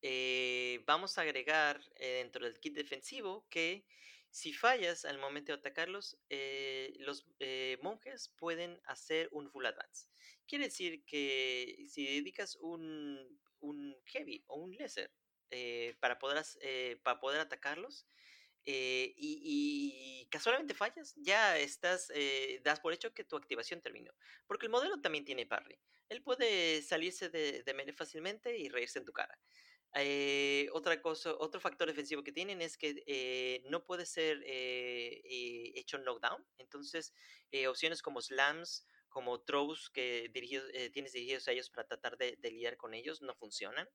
[0.03, 3.87] eh, vamos a agregar eh, dentro del kit defensivo que
[4.33, 7.25] si fallas al momento de atacarlos, eh, los
[7.83, 10.09] monjes pueden hacer un full advance.
[10.47, 15.13] Quiere decir que si dedicas un, un heavy o un lesser
[16.01, 16.45] para, poder,
[17.03, 18.07] para poder atacarlos,
[18.65, 22.11] y, casualmente fallas, ya estás,
[22.63, 24.13] das por hecho que tu activación terminó.
[24.47, 25.79] Porque el modelo también tiene parry
[26.13, 29.39] él puede salirse de, de fácilmente y reírse en tu cara.
[29.95, 35.73] Eh, otra cosa, otro factor defensivo que tienen es que eh, no puede ser eh,
[35.75, 36.45] hecho knockdown.
[36.59, 37.13] Entonces,
[37.69, 40.31] opciones como slams, como throws que
[40.93, 43.89] tienes dirigidos a ellos para tratar de, lidiar con ellos no funcionan.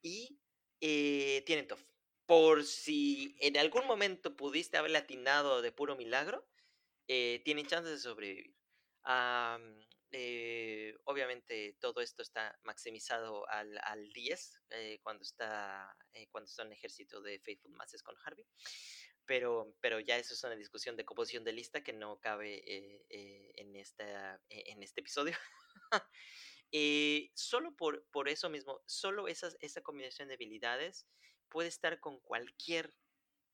[0.00, 0.40] Y
[0.80, 1.84] tienen tough.
[2.24, 6.46] Por si en algún momento pudiste haber latinado de puro milagro,
[7.06, 8.54] tienen chances de sobrevivir.
[10.10, 16.62] Eh, obviamente todo esto está maximizado al, al 10 eh, cuando, está, eh, cuando está
[16.62, 18.46] en ejército de Faithful Masses con Harvey.
[19.26, 23.76] Pero, pero ya eso es una discusión de composición de lista que no cabe en,
[23.76, 25.36] esta, en este episodio.
[27.34, 31.06] solo por, por eso mismo, solo esa combinación de habilidades
[31.50, 32.94] puede estar con cualquier,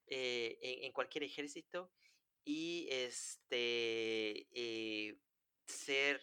[0.06, 1.90] en, cualquier ejército
[2.44, 4.46] y este
[5.66, 6.20] ser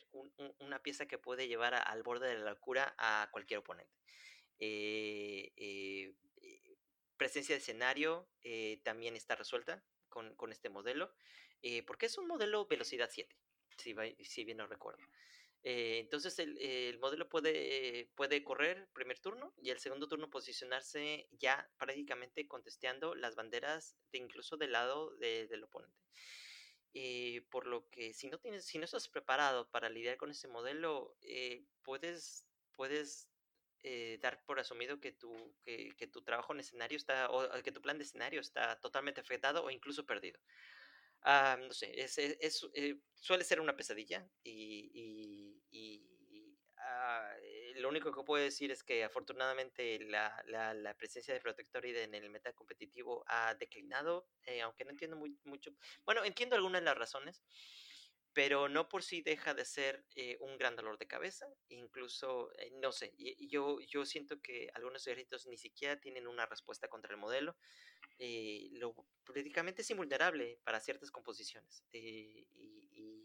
[0.60, 3.94] una pieza que puede llevar al borde de la locura a cualquier oponente.
[4.60, 6.14] Eh, eh,
[6.44, 6.78] eh,
[7.18, 8.30] presencia de escenario
[8.84, 11.14] también está resuelta con, este modelo,
[11.86, 13.36] porque es un modelo velocidad 7.
[13.78, 15.02] si, si bien no recuerdo.
[15.64, 22.48] Entonces el, modelo puede, puede correr primer turno y el segundo turno posicionarse ya prácticamente
[22.48, 26.02] contesteando las banderas de incluso del lado del oponente.
[26.94, 30.48] Eh, por lo que si no tienes, si no estás preparado para lidiar con ese
[30.48, 33.28] modelo, eh, puedes, puedes
[34.22, 37.82] dar por asumido que tu, que, que, tu trabajo en escenario está, o que tu
[37.82, 40.40] plan de escenario está totalmente afectado o incluso perdido.
[41.24, 47.90] Ah, no sé, es, es, eh, suele ser una pesadilla y, y, ah, eh, lo
[47.90, 52.30] único que puedo decir es que afortunadamente la, la, la presencia de Protectoride en el
[52.30, 55.72] meta competitivo ha declinado, eh, aunque no entiendo muy, mucho.
[56.06, 57.44] Bueno, entiendo algunas de las razones,
[58.34, 60.06] pero no por sí deja de ser
[60.40, 62.50] un gran dolor de cabeza, incluso,
[62.82, 67.20] no sé, yo, yo siento que algunos ejércitos ni siquiera tienen una respuesta contra el
[67.20, 67.58] modelo,
[68.20, 71.84] eh, lo políticamente es invulnerable para ciertas composiciones.
[71.92, 73.21] Eh, y,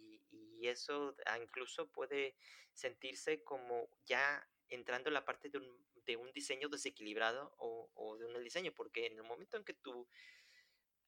[0.68, 2.36] eso ah, incluso puede
[2.72, 8.26] sentirse como ya entrando en la parte de un, de un diseño desequilibrado o, de
[8.26, 10.08] un diseño, porque en el momento en que tú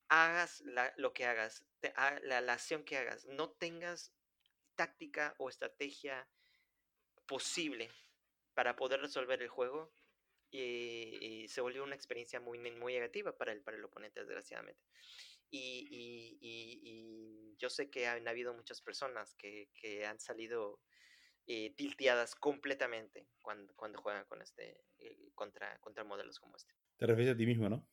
[0.08, 0.62] hagas
[0.96, 1.64] lo que hagas,
[2.22, 4.12] la, la acción que hagas, no tengas
[4.74, 6.28] táctica o estrategia
[7.26, 7.90] posible
[8.54, 9.92] para poder resolver el juego,
[10.50, 14.82] y, se volvió una experiencia muy, muy negativa para el, para el oponente, desgraciadamente.
[15.50, 20.80] Y, y, y, yo sé que han habido muchas personas que, que han salido
[21.46, 26.74] eh, tilteadas completamente cuando, cuando juegan con este, eh, contra, contra modelos como este.
[26.98, 27.88] Te refieres a ti mismo, ¿no?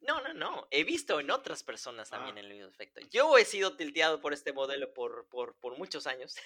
[0.00, 0.68] No, no, no.
[0.70, 2.40] He visto en otras personas también ah.
[2.40, 3.00] el mismo efecto.
[3.10, 6.36] Yo he sido tilteado por este modelo por, por, por muchos años.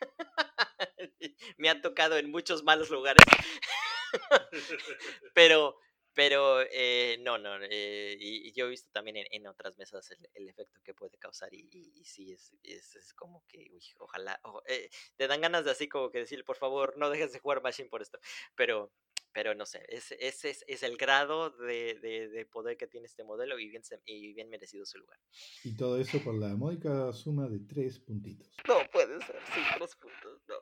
[1.58, 3.24] Me ha tocado en muchos malos lugares.
[5.34, 5.76] pero,
[6.14, 10.80] pero eh, no, no, eh, y, yo he visto también en, otras mesas el, efecto
[10.82, 15.40] que puede causar y, y, sí, es, es, como que, uy, ojalá, eh, te dan
[15.40, 18.18] ganas de así como que decir, por favor, no dejes de jugar Machine por esto,
[18.56, 18.92] pero,
[19.32, 23.22] pero no sé, ese es, es, es, el grado de, de, poder que tiene este
[23.22, 25.18] modelo y bien, y bien merecido su lugar.
[25.62, 28.48] Y todo eso por la módica suma de tres puntitos.
[28.66, 30.56] No puede ser, sí, tres puntos, no.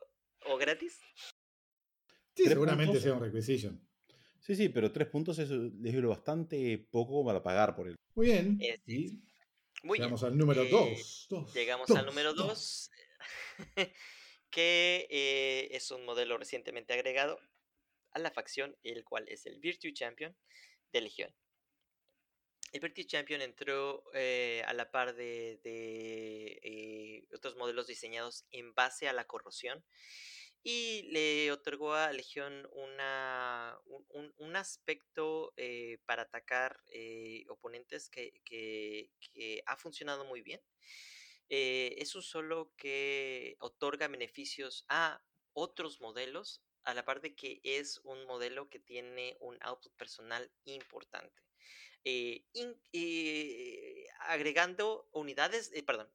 [0.53, 0.99] ¿O gratis?
[2.35, 3.88] seguramente sea un requisition.
[4.41, 7.95] Sí, sí, pero tres puntos es, lo bastante poco para pagar por él.
[8.15, 8.59] Muy bien.
[9.83, 11.27] llegamos al número eh, dos.
[11.53, 12.89] Llegamos al número dos,
[14.49, 17.39] que eh, es un modelo recientemente agregado
[18.11, 20.35] a la facción, el cual es el Virtue Champion
[20.91, 21.33] de Legión.
[22.71, 29.07] El Virtue Champion entró eh, a la par de, de otros modelos diseñados en base
[29.07, 29.83] a la corrosión
[30.63, 33.79] y le otorgó a Legión una,
[34.37, 39.09] un, aspecto eh, para atacar eh, oponentes que,
[39.65, 40.61] ha funcionado muy bien.
[41.49, 45.21] Eh, es un solo que otorga beneficios a
[45.53, 50.51] otros modelos, a la par de que es un modelo que tiene un output personal
[50.65, 51.41] importante.
[54.27, 56.11] agregando unidades, perdón,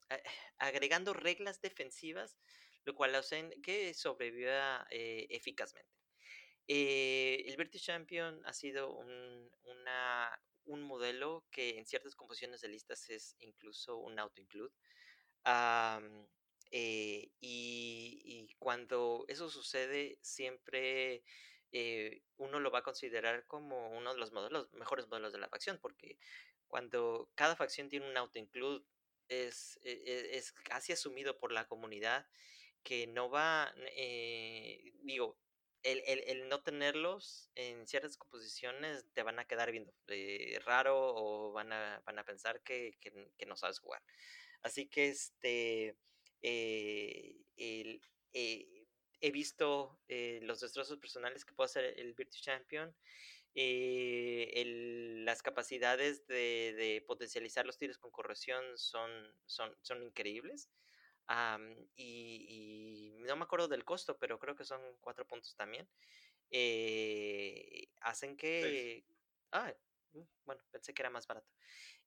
[0.59, 2.37] agregando reglas defensivas
[2.85, 5.91] lo cual hacen que sobreviva eh, eficazmente.
[6.67, 9.51] Eh, el Virtus Champion ha sido un,
[10.65, 14.73] un, modelo que en ciertas composiciones de listas es incluso un auto-include.
[16.71, 21.23] Eh, y, cuando eso sucede, siempre
[22.37, 25.79] uno lo va a considerar como uno de los modelos, mejores modelos de la facción,
[25.81, 26.19] porque
[26.69, 28.85] cuando cada facción tiene un auto-include,
[29.29, 32.27] es, e, e, es, casi asumido por la comunidad
[32.85, 35.39] que no va, eh, digo,
[35.83, 41.53] el, el, no tenerlos en ciertas composiciones te van a quedar viendo eh, raro o
[41.53, 44.03] van a, van a pensar que, que, no sabes jugar.
[44.63, 45.97] Así que este,
[46.43, 48.01] eh, el,
[48.33, 52.95] he visto los destrozos personales que puede hacer el Virtus Champion.
[53.55, 59.11] El, las capacidades de, de, potencializar los tiros con corrección son,
[59.47, 60.71] son, son increíbles
[61.97, 65.89] y, no me acuerdo del costo, pero creo que son cuatro puntos también.
[66.51, 69.05] Eh, hacen que...
[69.53, 69.73] Ah,
[70.13, 71.49] mm, bueno, pensé que era más barato.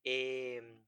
[0.03, 0.83] Em,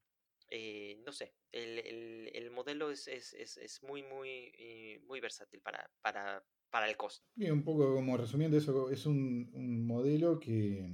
[0.52, 5.90] eh, no sé, el, el, modelo es, es, es, muy, muy, eh, muy versátil para,
[6.02, 7.28] para, para el costo.
[7.36, 10.92] Bien, un poco como resumiendo eso, es un, un modelo que,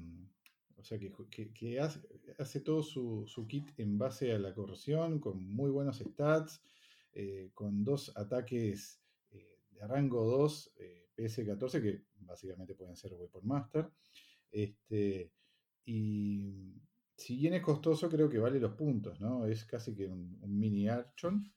[0.76, 2.02] o sea, que, que, que hace,
[2.38, 6.62] hace, todo su, su, kit en base a la corrosión, con muy buenos stats,
[7.18, 9.01] eh, con dos ataques
[9.32, 13.89] eh, de rango 2 eh, PS14 que básicamente pueden ser Weapon Master.
[14.51, 15.32] Este,
[15.86, 16.76] y
[17.16, 19.45] si bien es costoso, creo que vale los puntos, ¿no?
[19.45, 21.49] Es casi que un, mini Archon.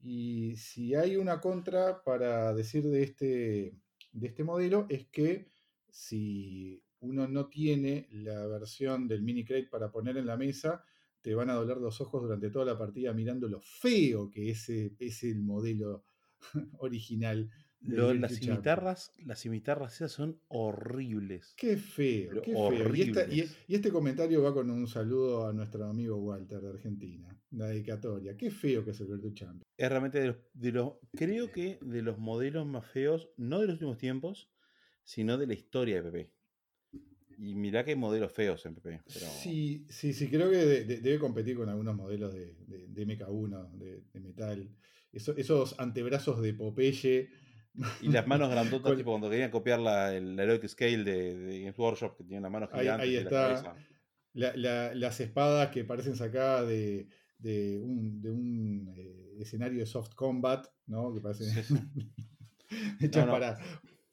[0.00, 3.76] Y si hay una contra para decir de este,
[4.10, 5.46] de este modelo es que
[5.88, 10.84] si uno no tiene la versión del mini crate para poner en la mesa,
[11.20, 14.68] te van a doler los ojos durante toda la partida mirando lo feo que es,
[14.68, 16.04] es el modelo
[16.78, 17.50] original
[17.80, 21.54] las cimitarras, las cimitarras esas son horribles.
[21.56, 23.26] Qué feo, qué feo.
[23.30, 28.36] Y, este comentario va con un saludo a nuestro amigo Walter de Argentina, la dedicatoria.
[28.36, 29.62] Qué feo que es el Virtua Champion.
[29.76, 33.98] Es realmente de los, creo que de los modelos más feos, no de los últimos
[33.98, 34.50] tiempos,
[35.04, 36.37] sino de la historia de PP.
[37.38, 39.00] Y mirá que hay modelos feos en PP.
[39.06, 44.68] Sí, sí, sí, creo que debe competir con algunos modelos de, MK1, de, metal.
[45.12, 47.28] esos antebrazos de Popeye
[48.00, 51.78] y las manos grandotas, tipo cuando querían copiar la, el Heroic Scale de, de, Games
[51.78, 53.08] Workshop, que tiene las manos gigantes.
[53.08, 53.76] Ahí, está.
[54.34, 57.08] las espadas que parecen sacadas de,
[57.38, 61.14] de un, de un eh, escenario de soft combat, ¿no?
[61.14, 61.48] Que parecen
[63.00, 63.58] hechas Para,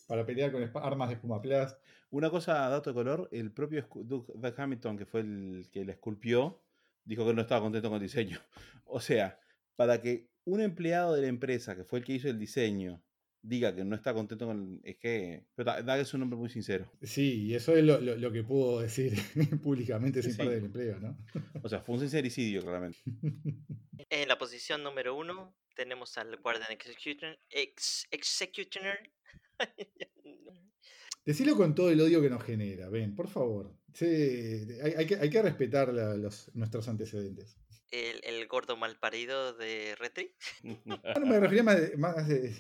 [0.08, 1.78] para pelear con armas de espumaplas.
[2.10, 6.62] Una cosa, dato de color, el propio Doug Hamilton, que fue el que la esculpió,
[7.04, 8.40] dijo que no estaba contento con el diseño.
[8.88, 9.40] O sea,
[9.76, 13.02] para que un empleado de la empresa, que fue el que hizo el diseño,
[13.46, 14.82] diga que no está contento con.
[14.84, 15.44] Es que.
[15.56, 16.92] Pero Dag es un hombre muy sincero.
[17.02, 19.14] Sí, y eso es lo, que pudo decir
[19.64, 21.18] públicamente sin perder el empleo, ¿no?
[21.64, 23.00] O sea, fue un sincericidio, claramente.
[24.10, 27.40] En la posición número uno tenemos al Guardian Executioner.
[27.50, 29.12] Ex, executioner.
[31.26, 33.76] Decilo con todo el odio que nos genera, ven, por favor.
[34.00, 37.58] hay, que, respetar los, nuestros antecedentes.
[37.90, 40.36] El, el gordo malparido de Retri.
[41.04, 42.54] Ah, no, me refería más, más de,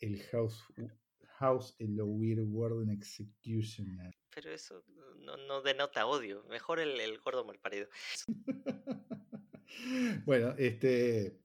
[0.00, 0.64] el House,
[1.38, 4.14] house the Weird World Executioner.
[4.34, 4.82] Pero eso
[5.18, 6.44] no, denota odio.
[6.44, 7.88] Mejor el, el gordo malparido.
[10.24, 11.40] bueno, este.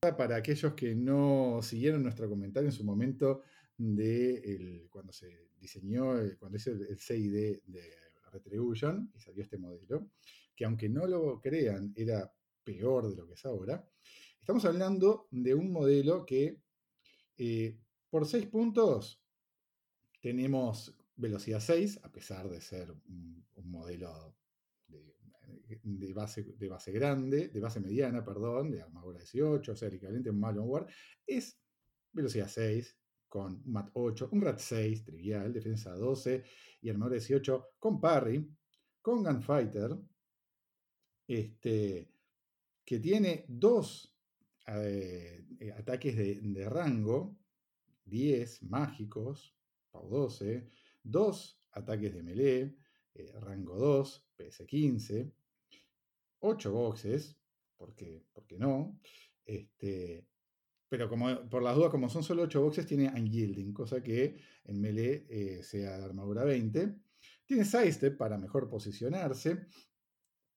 [0.00, 3.42] Para aquellos que no siguieron nuestro comentario en su momento
[3.80, 7.94] de el, cuando se diseñó, cuando hizo el, CID de
[8.30, 10.10] Retribution y salió este modelo,
[10.54, 12.30] que aunque no lo crean, era
[12.62, 13.88] peor de lo que es ahora.
[14.38, 16.60] Estamos hablando de un modelo que
[17.38, 17.78] eh,
[18.10, 19.22] por 6 puntos
[20.20, 24.36] tenemos velocidad 6, a pesar de ser un, modelo
[24.86, 29.94] de, base, de base grande, de base mediana, perdón, de armadura 18, o sea, el
[29.94, 30.86] equivalente a un Malonware,
[31.26, 31.58] es
[32.12, 32.99] velocidad 6
[33.30, 36.44] con MAT 8, un RAT 6 trivial, defensa 12
[36.82, 38.46] y armadura 18 con parry,
[39.00, 39.96] con Gunfighter,
[41.28, 42.12] este,
[42.84, 44.12] que tiene dos
[44.66, 47.38] eh, eh, ataques de, rango,
[48.04, 49.56] 10 mágicos,
[49.92, 50.68] PAU 12,
[51.04, 52.76] 2 ataques de melee,
[53.14, 55.32] eh, rango 2, PS 15,
[56.40, 57.36] 8 boxes,
[57.76, 58.98] porque, porque no,
[59.44, 60.29] este,
[60.90, 64.80] pero como, por las dudas, como son solo 8 boxes, tiene Unyielding, cosa que en
[64.80, 66.96] melee sea de armadura 20.
[67.46, 69.66] Tiene Sidestep para mejor posicionarse.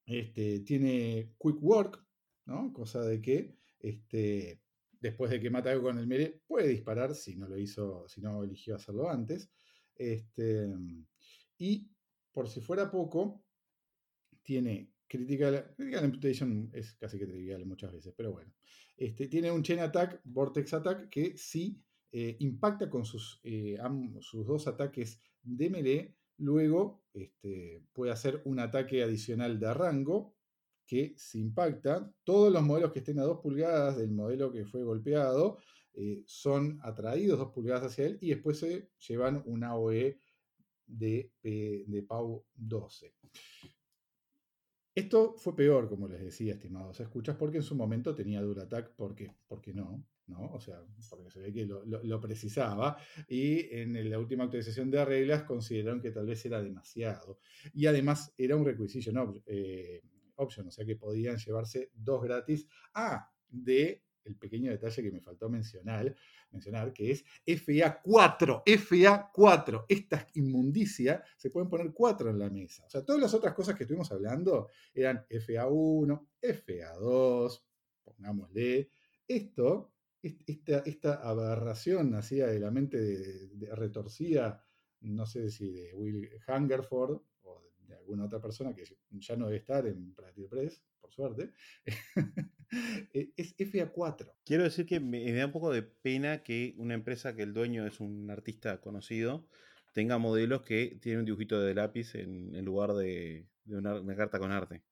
[0.04, 2.04] Este, tiene Quick Work,
[2.46, 2.72] ¿no?
[2.72, 4.60] cosa de que este,
[5.00, 8.20] después de que mata algo con el melee, puede disparar si no lo hizo, si
[8.20, 9.52] no eligió hacerlo antes.
[9.94, 10.66] Este,
[11.58, 11.90] y
[12.32, 13.44] por si fuera poco,
[14.42, 18.52] tiene Critical, critical Imputation es casi que trivial muchas veces, pero bueno.
[18.96, 23.78] Este, tiene un Chain Attack, Vortex Attack, que sí eh, impacta con sus, eh,
[24.20, 26.16] sus dos ataques de melee.
[26.38, 30.34] Luego este, puede hacer un ataque adicional de rango
[30.84, 34.82] que se impacta, todos los modelos que estén a 2 pulgadas del modelo que fue
[34.82, 35.58] golpeado
[35.94, 40.18] eh, son atraídos 2 pulgadas hacia él y después se llevan una AOE
[40.86, 43.14] de, de PAU 12.
[44.94, 48.94] Esto fue peor, como les decía, estimados escuchas, porque en su momento tenía Dual Attack,
[48.94, 49.34] ¿por qué?
[49.48, 50.52] Porque no, ¿no?
[50.52, 50.80] O sea,
[51.10, 52.96] porque se ve que lo, precisaba
[53.28, 57.40] y en la última actualización de reglas consideraron que tal vez era demasiado.
[57.72, 59.34] Y además era un requisito, ¿no?
[59.46, 60.00] Eh,
[60.36, 62.68] option, o sea que podían llevarse dos gratis.
[62.94, 66.14] Ah, de el pequeño detalle que me faltó mencionar,
[66.50, 69.84] mencionar que es FA4, FA4.
[69.88, 72.84] Esta inmundicia se pueden poner cuatro en la mesa.
[72.86, 77.62] O sea, todas las otras cosas que estuvimos hablando eran FA1, FA2,
[78.04, 78.90] pongámosle.
[79.26, 84.64] Esto, esta, esta aberración nacida de la mente de, retorcida,
[85.00, 87.20] no sé si de Will Hungerford,
[87.86, 91.52] de alguna otra persona que ya no debe estar en Pratir Press, por suerte,
[93.12, 94.32] es FA4.
[94.44, 97.86] Quiero decir que me, da un poco de pena que una empresa que el dueño
[97.86, 99.46] es un artista conocido
[99.94, 104.82] tenga modelos que tienen un dibujito de lápiz en, lugar de, una, carta con arte.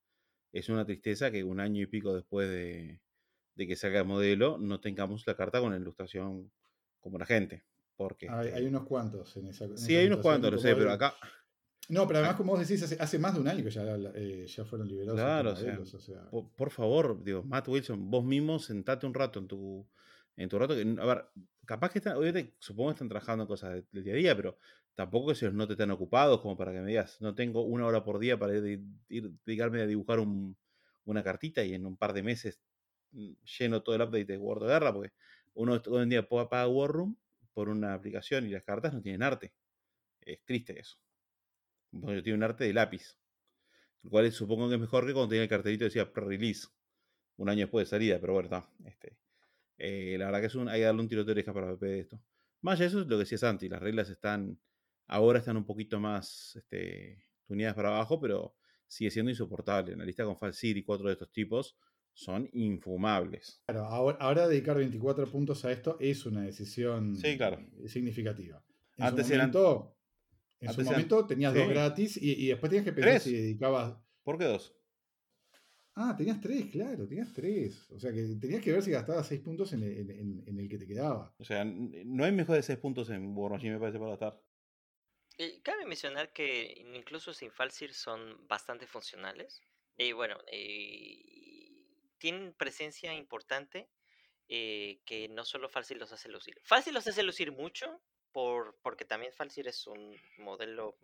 [0.53, 3.01] Es una tristeza que un año y pico después de,
[3.55, 6.51] de que salga el modelo, no tengamos la carta con la ilustración
[7.01, 7.65] como la gente.
[7.97, 9.65] Porque, Hay, este, hay unos cuantos en esa.
[9.65, 11.13] en sí, esa hay unos cuantos, lo sé, pero acá.
[11.89, 13.83] No, pero además, como vos decís, hace, hace más de un año que ya,
[14.15, 15.19] eh, ya fueron liberados.
[15.19, 19.05] Claro, o sea, modelos, o sea, Por, por favor, digo, Matt Wilson, vos mismo sentate
[19.05, 19.85] un rato en tu,
[20.37, 20.75] en tu rato.
[20.75, 21.25] Que, a ver,
[21.65, 24.35] capaz que están, obviamente, supongo que están trabajando en cosas de- del día a día,
[24.35, 24.57] pero
[24.95, 27.85] tampoco que se los note tan ocupados como para que me digas, no tengo una
[27.85, 30.57] hora por día para ir, ir- dedicarme a dibujar un-
[31.05, 32.61] una cartita y en un par de meses
[33.11, 35.11] mm, lleno todo el update de World of Guerra, porque
[35.53, 37.17] uno hoy en día pa- paga War Room
[37.53, 39.53] por una aplicación y las cartas no tienen arte.
[40.21, 40.97] Es triste eso.
[42.01, 43.17] Porque tiene un arte de lápiz.
[44.01, 46.67] Lo cual supongo que es mejor que cuando tenía el cartelito que decía pre-release.
[47.37, 48.69] Un año después de salida, pero bueno, está.
[48.85, 49.17] Este,
[49.77, 51.85] eh, la verdad que es un, hay que darle un tiroteo de oreja para PP
[51.85, 52.21] de esto.
[52.61, 54.59] Más allá de eso es lo que decía Santi, las reglas están,
[55.07, 58.55] ahora están un poquito más este, tuneadas para abajo, pero
[58.87, 59.93] sigue siendo insoportable.
[59.93, 61.75] En la lista con Falsir y cuatro de estos tipos
[62.13, 63.61] son infumables.
[63.65, 67.59] Claro, ahora, ahora dedicar 24 puntos a esto es una decisión Sí, claro.
[67.87, 68.63] significativa.
[68.97, 69.97] En Antes su eran- momento,
[70.65, 73.23] en su momento tenías dos gratis y, y después tenías que pensar Tres.
[73.23, 73.95] si dedicabas.
[74.23, 74.75] ¿Por qué dos?
[75.95, 77.89] Ah, tenías tres, claro, tenías tres.
[77.91, 80.59] O sea que tenías que ver si gastabas seis puntos en el, en- en- en
[80.59, 81.35] el que te quedaba.
[81.37, 84.41] O sea, no hay mejor de 6 puntos en War Machine, me parece, para gastar.
[85.37, 89.61] Eh, Cabe mencionar que incluso sin Falsir son bastante funcionales.
[89.97, 91.85] Y bueno, eh,
[92.17, 93.89] tienen presencia importante
[94.47, 96.55] eh, que no solo Falsir los hace lucir.
[96.63, 98.01] Falsir los hace lucir mucho
[98.33, 100.97] por, porque también Falsir es un modelo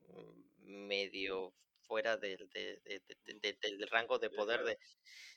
[0.58, 4.78] medio fuera del, de- de- de- de- del rango de poder de...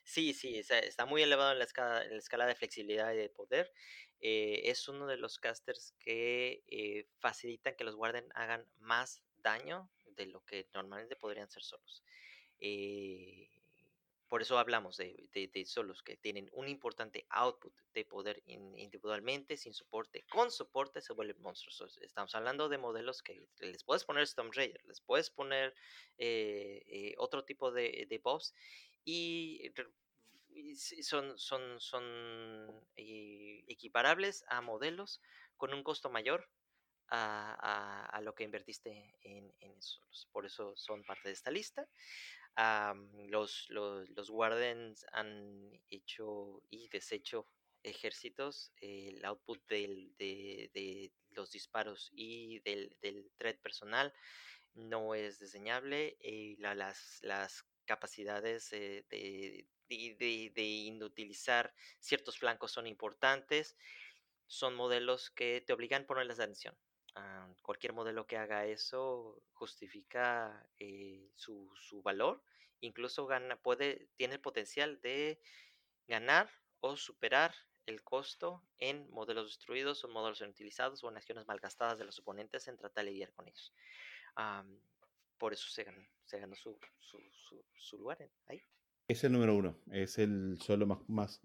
[0.04, 3.16] Sí, sí, está, está muy elevado en la, escala, en la escala de flexibilidad y
[3.16, 3.72] de poder.
[4.20, 9.90] Eh, es uno de los casters que eh, facilitan que los Warden hagan más daño
[10.16, 12.02] de lo que normalmente podrían ser solos.
[12.60, 13.48] Eh,
[14.32, 18.78] por eso hablamos de, de- de solos que tienen un importante output de poder in-
[18.78, 20.24] individualmente, sin soporte.
[20.30, 21.98] Con soporte se vuelven monstruosos.
[21.98, 25.74] Estamos hablando de modelos que les puedes poner Storm Raider, les puedes poner
[26.16, 28.54] eh, eh, otro tipo de, de buffs
[29.04, 29.60] y
[31.02, 32.02] son, son, son
[32.96, 35.20] eh, equiparables a modelos
[35.58, 36.48] con un costo mayor
[37.08, 40.28] a, a- a lo que invertiste en, en esos.
[40.32, 41.86] Por eso son parte de esta lista.
[42.56, 44.30] Am, los, los, los
[45.12, 47.46] han hecho y deshecho
[47.82, 48.72] ejércitos.
[48.80, 54.12] El output del- de, de los disparos y del, del threat personal
[54.74, 56.16] no es diseñable.
[56.20, 63.76] eh, la- las, las capacidades eh, de, de- de inutilizar ciertos flancos son importantes.
[64.46, 66.76] Son modelos que te obligan a ponerles atención.
[67.62, 72.42] Cualquier modelo que haga eso justifica eh, su, su valor.
[72.80, 75.40] Incluso gana, puede, tiene el potencial de
[76.08, 76.50] ganar
[76.80, 77.54] o superar
[77.86, 82.66] el costo en modelos destruidos o modelos inutilizados o en acciones malgastadas de los oponentes
[82.68, 83.72] en tratar de lidiar con ellos.
[84.36, 84.80] Am,
[85.38, 87.18] por eso se ganó, se ganó su, su,
[87.78, 88.62] su- lugar en- ahí.
[89.08, 91.40] Es el número uno, es el solo más, más,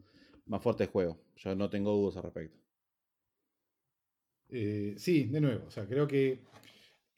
[0.46, 1.20] más fuerte del juego.
[1.36, 2.58] Yo no tengo dudas al respecto.
[4.50, 6.42] Eh, sí, de nuevo, o sea, creo que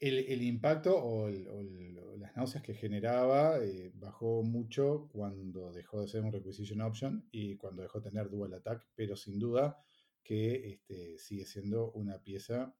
[0.00, 6.32] el, impacto o, las náuseas que generaba eh, bajó mucho cuando dejó de ser un
[6.32, 9.78] requisition option y cuando dejó de tener dual attack, pero sin duda
[10.22, 12.74] que este, sigue siendo una pieza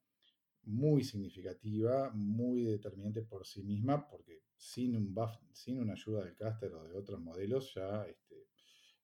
[0.65, 6.37] muy significativa, muy determinante por sí misma, porque sin un buff, sin una ayuda del
[6.37, 8.49] caster o de otros modelos, ya este,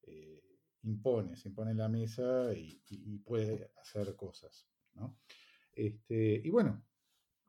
[0.02, 0.42] eh,
[0.82, 4.66] impone, se impone en la mesa y puede hacer cosas.
[4.96, 5.16] ¿No?
[5.74, 6.82] Este, y bueno,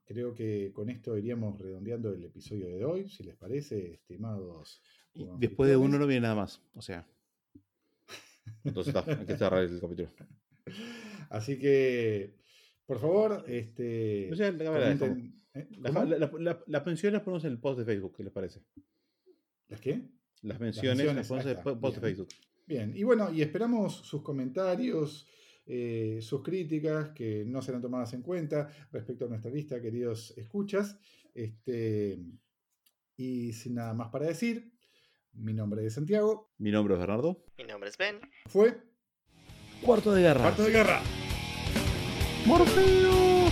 [0.05, 4.81] creo que con esto iríamos redondeando el episodio de hoy, si les parece, estimados.
[5.13, 6.61] Y después de uno no viene nada más.
[6.75, 7.07] O sea.
[8.63, 10.09] Entonces está, hay que cerrar el capítulo.
[11.29, 12.35] Así que,
[12.85, 15.67] por favor, este, O sea, la comenten- ¿eh?
[15.79, 18.61] La, la- la- las menciones las ponemos en el post de Facebook, ¿qué les parece?
[19.67, 20.01] ¿Las qué?
[20.43, 22.01] Las menciones las, menciones, ponemos en el post de.
[22.01, 22.27] Facebook.
[22.65, 25.27] Bien, y bueno, y esperamos sus comentarios,
[25.67, 30.97] eh, sus críticas que no serán tomadas en cuenta respecto a nuestra lista, queridos escuchas.
[31.33, 32.17] Este,
[33.17, 34.71] y sin nada más para decir,
[35.33, 37.43] mi nombre es Santiago, Mi nombre es Bernardo.
[37.57, 38.19] Mi nombre es Ben.
[38.47, 38.77] fue
[39.81, 40.41] Cuarto de guerra.
[40.41, 41.01] Parto de Guerra.
[42.45, 43.47] Morfeo.